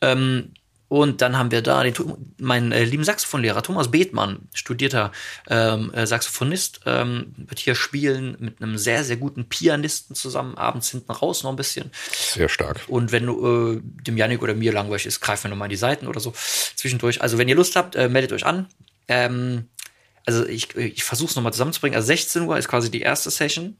Ähm, 0.00 0.52
und 0.88 1.20
dann 1.20 1.36
haben 1.36 1.50
wir 1.50 1.60
da 1.60 1.82
den, 1.82 1.94
meinen 2.38 2.72
äh, 2.72 2.84
lieben 2.84 3.04
Saxophonlehrer 3.04 3.62
Thomas 3.62 3.90
Bethmann, 3.90 4.48
studierter 4.54 5.12
ähm, 5.48 5.92
äh, 5.92 6.06
Saxophonist, 6.06 6.80
ähm, 6.86 7.34
wird 7.36 7.58
hier 7.58 7.74
spielen 7.74 8.36
mit 8.40 8.62
einem 8.62 8.78
sehr, 8.78 9.04
sehr 9.04 9.18
guten 9.18 9.48
Pianisten 9.48 10.16
zusammen, 10.16 10.56
abends 10.56 10.90
hinten 10.90 11.12
raus 11.12 11.42
noch 11.42 11.50
ein 11.50 11.56
bisschen. 11.56 11.90
Sehr 12.10 12.48
stark. 12.48 12.80
Und 12.88 13.12
wenn 13.12 13.26
du 13.26 13.76
äh, 13.76 13.80
dem 14.04 14.16
Janik 14.16 14.42
oder 14.42 14.54
mir 14.54 14.72
langweilig 14.72 15.04
ist, 15.04 15.20
greifen 15.20 15.44
wir 15.44 15.50
nochmal 15.50 15.66
in 15.66 15.70
die 15.70 15.76
Seiten 15.76 16.06
oder 16.06 16.20
so 16.20 16.32
zwischendurch. 16.74 17.20
Also 17.20 17.36
wenn 17.36 17.48
ihr 17.48 17.56
Lust 17.56 17.76
habt, 17.76 17.94
äh, 17.94 18.08
meldet 18.08 18.32
euch 18.32 18.46
an. 18.46 18.66
Ähm, 19.08 19.68
also 20.24 20.46
ich, 20.46 20.74
ich 20.74 21.04
versuche 21.04 21.30
es 21.30 21.36
nochmal 21.36 21.52
zusammenzubringen. 21.52 21.96
Also 21.96 22.06
16 22.06 22.42
Uhr 22.42 22.56
ist 22.56 22.68
quasi 22.68 22.90
die 22.90 23.02
erste 23.02 23.30
Session. 23.30 23.76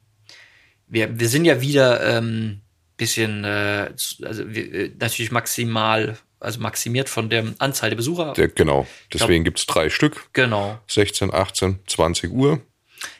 Wir, 0.86 1.18
wir 1.18 1.28
sind 1.28 1.46
ja 1.46 1.60
wieder 1.62 2.18
ähm, 2.18 2.60
bisschen, 2.98 3.44
äh, 3.44 3.92
also 4.22 4.42
wir, 4.46 4.74
äh, 4.74 4.90
natürlich 4.98 5.30
maximal, 5.30 6.18
also 6.40 6.60
maximiert 6.60 7.08
von 7.08 7.28
der 7.30 7.44
Anzahl 7.58 7.90
der 7.90 7.96
Besucher. 7.96 8.32
Der, 8.34 8.48
genau. 8.48 8.86
Deswegen 9.12 9.44
gibt's 9.44 9.66
drei 9.66 9.90
Stück. 9.90 10.28
genau. 10.32 10.78
16, 10.88 11.32
18, 11.32 11.80
20 11.86 12.30
Uhr. 12.32 12.60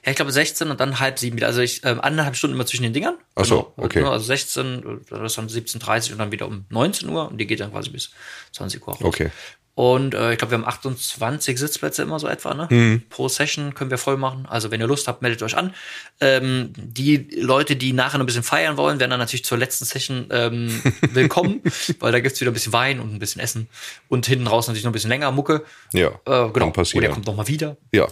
Ja, 0.05 0.11
ich 0.11 0.17
glaube 0.17 0.33
16 0.33 0.71
und 0.71 0.81
dann 0.81 0.99
halb 0.99 1.19
sieben 1.21 1.37
wieder. 1.37 1.47
Also 1.47 1.61
ich 1.61 1.85
ähm, 1.85 2.01
anderthalb 2.01 2.35
Stunden 2.35 2.57
immer 2.57 2.67
zwischen 2.67 2.83
den 2.83 2.93
Dingern. 2.93 3.17
Ach 3.37 3.45
so, 3.45 3.73
Genau. 3.77 3.87
okay. 3.87 4.03
Also 4.03 4.25
16, 4.25 5.01
das 5.09 5.21
ist 5.23 5.39
dann 5.39 5.49
17.30 5.49 6.13
und 6.13 6.19
dann 6.19 6.33
wieder 6.33 6.47
um 6.49 6.65
19 6.71 7.09
Uhr 7.09 7.29
und 7.29 7.39
die 7.39 7.47
geht 7.47 7.61
dann 7.61 7.71
quasi 7.71 7.91
bis 7.91 8.11
20 8.53 8.81
Uhr. 8.87 8.95
raus. 8.95 9.03
Okay. 9.05 9.31
Und 9.79 10.13
äh, 10.15 10.33
ich 10.33 10.39
glaube, 10.39 10.51
wir 10.51 10.59
haben 10.59 10.67
28 10.67 11.57
Sitzplätze 11.57 12.03
immer 12.03 12.19
so 12.19 12.27
etwa, 12.27 12.53
ne? 12.53 12.67
Mhm. 12.69 13.03
Pro 13.11 13.29
Session 13.29 13.75
können 13.75 13.93
wir 13.93 13.99
voll 13.99 14.17
machen. 14.17 14.45
Also 14.47 14.73
wenn 14.73 14.81
ihr 14.81 14.89
Lust 14.89 15.07
habt, 15.07 15.23
meldet 15.23 15.41
euch 15.45 15.57
an. 15.57 15.73
Ähm, 16.21 16.73
die 16.77 17.29
Leute, 17.41 17.77
die 17.77 17.93
nachher 17.93 18.19
noch 18.19 18.25
ein 18.25 18.27
bisschen 18.27 18.43
feiern 18.43 18.77
wollen, 18.77 18.99
werden 18.99 19.11
dann 19.11 19.21
natürlich 19.21 19.45
zur 19.45 19.57
letzten 19.57 19.85
Session 19.85 20.27
ähm, 20.33 20.83
willkommen, 21.13 21.63
weil 22.01 22.11
da 22.11 22.19
gibt's 22.19 22.41
wieder 22.41 22.51
ein 22.51 22.55
bisschen 22.55 22.73
Wein 22.73 22.99
und 22.99 23.15
ein 23.15 23.21
bisschen 23.21 23.41
Essen. 23.41 23.69
Und 24.09 24.27
hinten 24.27 24.49
raus 24.49 24.67
natürlich 24.67 24.83
noch 24.83 24.91
ein 24.91 24.95
bisschen 24.95 25.11
länger 25.11 25.31
Mucke. 25.31 25.65
Ja, 25.93 26.09
Äh, 26.27 26.51
genau. 26.51 26.71
passieren. 26.71 27.03
der 27.03 27.13
kommt 27.13 27.27
noch 27.27 27.37
mal 27.37 27.47
wieder, 27.47 27.77
Ja. 27.93 28.09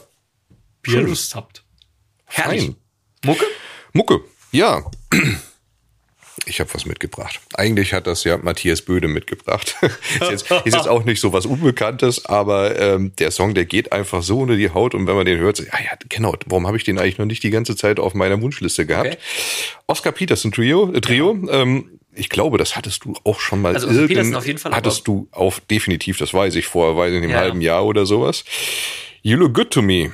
wie 0.84 0.92
ihr. 0.92 1.00
Lust 1.02 1.34
habt. 1.34 1.64
Herrlich. 2.26 2.62
Fein. 2.66 2.76
Mucke? 3.24 3.44
Mucke, 3.92 4.20
ja. 4.52 4.88
Ich 6.48 6.60
habe 6.60 6.72
was 6.74 6.86
mitgebracht. 6.86 7.40
Eigentlich 7.54 7.92
hat 7.92 8.06
das 8.06 8.22
ja 8.22 8.36
Matthias 8.38 8.80
Böde 8.82 9.08
mitgebracht. 9.08 9.74
ist, 9.82 10.30
jetzt, 10.30 10.50
ist 10.64 10.74
jetzt 10.74 10.88
auch 10.88 11.02
nicht 11.04 11.20
so 11.20 11.32
was 11.32 11.44
Unbekanntes, 11.44 12.24
aber 12.26 12.78
ähm, 12.80 13.12
der 13.18 13.32
Song, 13.32 13.54
der 13.54 13.64
geht 13.64 13.92
einfach 13.92 14.22
so 14.22 14.38
unter 14.40 14.54
die 14.56 14.70
Haut 14.70 14.94
und 14.94 15.06
wenn 15.08 15.16
man 15.16 15.26
den 15.26 15.38
hört, 15.38 15.56
so, 15.56 15.64
ja, 15.64 15.78
ja, 15.84 15.90
genau, 16.08 16.34
warum 16.46 16.66
habe 16.68 16.76
ich 16.76 16.84
den 16.84 16.98
eigentlich 17.00 17.18
noch 17.18 17.26
nicht 17.26 17.42
die 17.42 17.50
ganze 17.50 17.74
Zeit 17.74 17.98
auf 17.98 18.14
meiner 18.14 18.40
Wunschliste 18.40 18.86
gehabt? 18.86 19.08
Okay. 19.08 19.18
Oscar 19.88 20.12
Peterson 20.12 20.52
Trio, 20.52 20.92
äh, 20.92 21.00
Trio, 21.00 21.36
ähm, 21.50 21.98
ich 22.14 22.28
glaube, 22.28 22.58
das 22.58 22.76
hattest 22.76 23.04
du 23.04 23.14
auch 23.24 23.40
schon 23.40 23.60
mal. 23.60 23.74
Also 23.74 23.88
Oscar 23.88 23.96
irgend- 24.02 24.08
Peterson 24.10 24.34
auf 24.36 24.46
jeden 24.46 24.58
Fall, 24.60 24.72
Hattest 24.72 25.06
du 25.08 25.28
auf 25.32 25.60
definitiv, 25.60 26.16
das 26.16 26.32
weiß 26.32 26.54
ich 26.54 26.66
vor, 26.66 26.96
weiß 26.96 27.12
ich, 27.12 27.18
einem 27.22 27.30
Ja. 27.32 27.38
halben 27.38 27.60
Jahr 27.60 27.84
oder 27.84 28.06
sowas. 28.06 28.44
You 29.22 29.36
Look 29.36 29.52
Good 29.52 29.70
to 29.72 29.82
Me. 29.82 30.12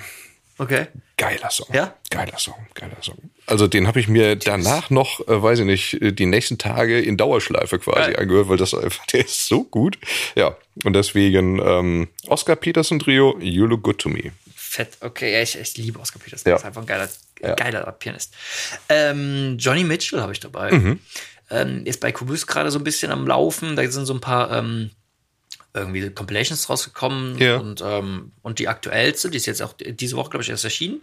Okay. 0.58 0.86
Geiler 1.22 1.50
Song. 1.50 1.68
Ja? 1.72 1.94
Geiler 2.10 2.36
Song, 2.38 2.66
geiler 2.74 2.96
Song. 3.00 3.16
Also 3.46 3.68
den 3.68 3.86
habe 3.86 4.00
ich 4.00 4.08
mir 4.08 4.34
danach 4.34 4.90
noch, 4.90 5.20
äh, 5.28 5.40
weiß 5.42 5.60
ich 5.60 5.64
nicht, 5.66 5.94
äh, 6.02 6.12
die 6.12 6.26
nächsten 6.26 6.58
Tage 6.58 7.00
in 7.00 7.16
Dauerschleife 7.16 7.78
quasi 7.78 8.10
Geil. 8.12 8.16
angehört, 8.16 8.48
weil 8.48 8.56
das 8.56 8.74
einfach, 8.74 9.06
der 9.12 9.24
ist 9.24 9.46
so 9.46 9.62
gut. 9.62 9.98
Ja, 10.34 10.56
und 10.84 10.94
deswegen 10.94 11.60
ähm, 11.60 12.08
Oscar 12.26 12.56
Peterson 12.56 12.98
Trio, 12.98 13.38
You 13.40 13.66
Look 13.66 13.82
Good 13.84 13.98
to 13.98 14.08
Me. 14.08 14.32
Fett, 14.54 14.88
okay, 15.00 15.32
ja, 15.32 15.42
ich, 15.42 15.56
ich 15.56 15.76
liebe 15.76 16.00
Oscar 16.00 16.18
Peterson. 16.18 16.50
Ja. 16.50 16.54
Das 16.56 16.62
ist 16.62 16.66
einfach 16.66 16.80
ein 16.82 16.86
geiler, 16.86 17.08
Ja. 17.40 17.54
geiler 17.54 17.92
Pianist. 17.92 18.34
Ähm, 18.88 19.56
Johnny 19.58 19.84
Mitchell 19.84 20.20
habe 20.20 20.32
ich 20.32 20.40
dabei. 20.40 20.72
Mhm. 20.72 20.98
Ähm, 21.50 21.84
ist 21.84 22.00
bei 22.00 22.10
Kubus 22.10 22.46
gerade 22.46 22.70
so 22.70 22.78
ein 22.78 22.84
bisschen 22.84 23.12
am 23.12 23.26
Laufen. 23.26 23.76
Da 23.76 23.86
sind 23.88 24.06
so 24.06 24.14
ein 24.14 24.20
paar 24.20 24.50
ähm, 24.50 24.90
irgendwie 25.74 26.10
Compilations 26.10 26.68
rausgekommen. 26.68 27.38
Ja. 27.38 27.56
Und, 27.56 27.82
ähm, 27.84 28.32
und 28.42 28.58
die 28.58 28.68
aktuellste, 28.68 29.30
die 29.30 29.36
ist 29.38 29.46
jetzt 29.46 29.62
auch 29.62 29.74
diese 29.78 30.16
Woche, 30.16 30.30
glaube 30.30 30.42
ich, 30.42 30.50
erst 30.50 30.64
erschienen. 30.64 31.00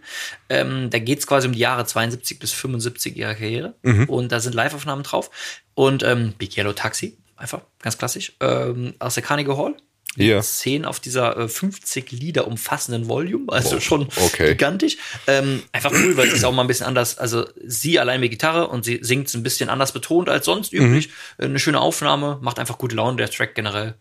Ähm, 0.48 0.90
da 0.90 0.98
geht 0.98 1.18
es 1.18 1.26
quasi 1.26 1.48
um 1.48 1.52
die 1.52 1.58
Jahre 1.58 1.84
72 1.84 2.38
bis 2.38 2.52
75 2.52 3.16
ihrer 3.16 3.34
Karriere. 3.34 3.74
Mhm. 3.82 4.04
Und 4.04 4.32
da 4.32 4.40
sind 4.40 4.54
Live-Aufnahmen 4.54 5.02
drauf. 5.02 5.30
Und 5.74 6.02
ähm, 6.02 6.34
Big 6.38 6.56
Yellow 6.56 6.72
Taxi, 6.72 7.16
einfach 7.36 7.62
ganz 7.82 7.98
klassisch. 7.98 8.34
Ähm, 8.40 8.94
aus 8.98 9.14
der 9.14 9.22
Carnegie 9.22 9.56
Hall. 9.56 9.74
Ja. 10.16 10.40
10 10.40 10.84
auf 10.86 10.98
dieser 10.98 11.36
äh, 11.36 11.48
50 11.48 12.10
Lieder 12.10 12.48
umfassenden 12.48 13.08
Volume, 13.08 13.44
also 13.52 13.76
Oh, 13.76 13.80
schon 13.80 14.08
okay. 14.16 14.48
gigantisch. 14.50 14.96
Ähm, 15.28 15.62
einfach 15.70 15.92
cool, 15.92 16.16
weil 16.16 16.26
es 16.26 16.34
ist 16.34 16.44
auch 16.44 16.52
mal 16.52 16.62
ein 16.62 16.66
bisschen 16.66 16.86
anders. 16.86 17.16
Also 17.18 17.46
sie 17.64 18.00
allein 18.00 18.18
mit 18.18 18.32
Gitarre 18.32 18.66
und 18.66 18.84
sie 18.84 18.98
singt 19.02 19.28
es 19.28 19.34
ein 19.34 19.44
bisschen 19.44 19.68
anders 19.68 19.92
betont 19.92 20.28
als 20.28 20.46
sonst 20.46 20.72
üblich. 20.72 21.10
Mhm. 21.38 21.44
Eine 21.44 21.58
schöne 21.60 21.80
Aufnahme, 21.80 22.38
macht 22.40 22.58
einfach 22.58 22.76
gute 22.76 22.96
Laune, 22.96 23.18
der 23.18 23.30
Track 23.30 23.54
generell. 23.54 23.94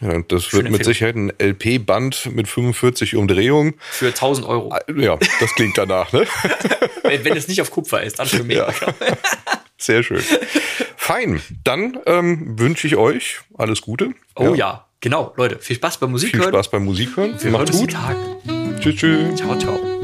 Ja, 0.00 0.18
das 0.26 0.44
Schöne 0.44 0.64
wird 0.64 0.72
mit 0.72 0.80
Empfehlung. 0.80 0.84
Sicherheit 0.84 1.16
ein 1.16 1.32
LP-Band 1.38 2.30
mit 2.32 2.48
45 2.48 3.16
Umdrehungen. 3.16 3.74
Für 3.90 4.08
1000 4.08 4.46
Euro. 4.46 4.74
Ja, 4.96 5.18
das 5.40 5.54
klingt 5.54 5.76
danach, 5.76 6.12
ne? 6.12 6.26
wenn, 7.02 7.24
wenn 7.24 7.36
es 7.36 7.48
nicht 7.48 7.60
auf 7.60 7.70
Kupfer 7.70 8.02
ist, 8.02 8.18
dann 8.18 8.26
für 8.26 8.42
mehr. 8.44 8.72
Sehr 9.78 10.02
schön. 10.02 10.22
Fein. 10.96 11.40
Dann 11.64 11.98
ähm, 12.06 12.58
wünsche 12.58 12.86
ich 12.86 12.96
euch 12.96 13.40
alles 13.56 13.80
Gute. 13.80 14.10
Oh 14.36 14.54
ja. 14.54 14.86
genau, 15.00 15.32
Leute, 15.36 15.58
viel 15.58 15.76
Spaß 15.76 15.98
beim 15.98 16.10
Musik 16.10 16.30
Viel 16.30 16.40
hören. 16.40 16.50
Spaß 16.50 16.70
beim. 16.70 16.86
Wir 16.86 17.06
hören 17.16 17.52
Macht's 17.52 17.70
uns 17.70 17.80
die 17.80 17.86
gut. 17.86 17.92
Tage. 17.92 18.18
Tschüss, 18.80 18.96
tschüss. 18.96 19.36
Ciao, 19.36 19.58
ciao. 19.58 19.99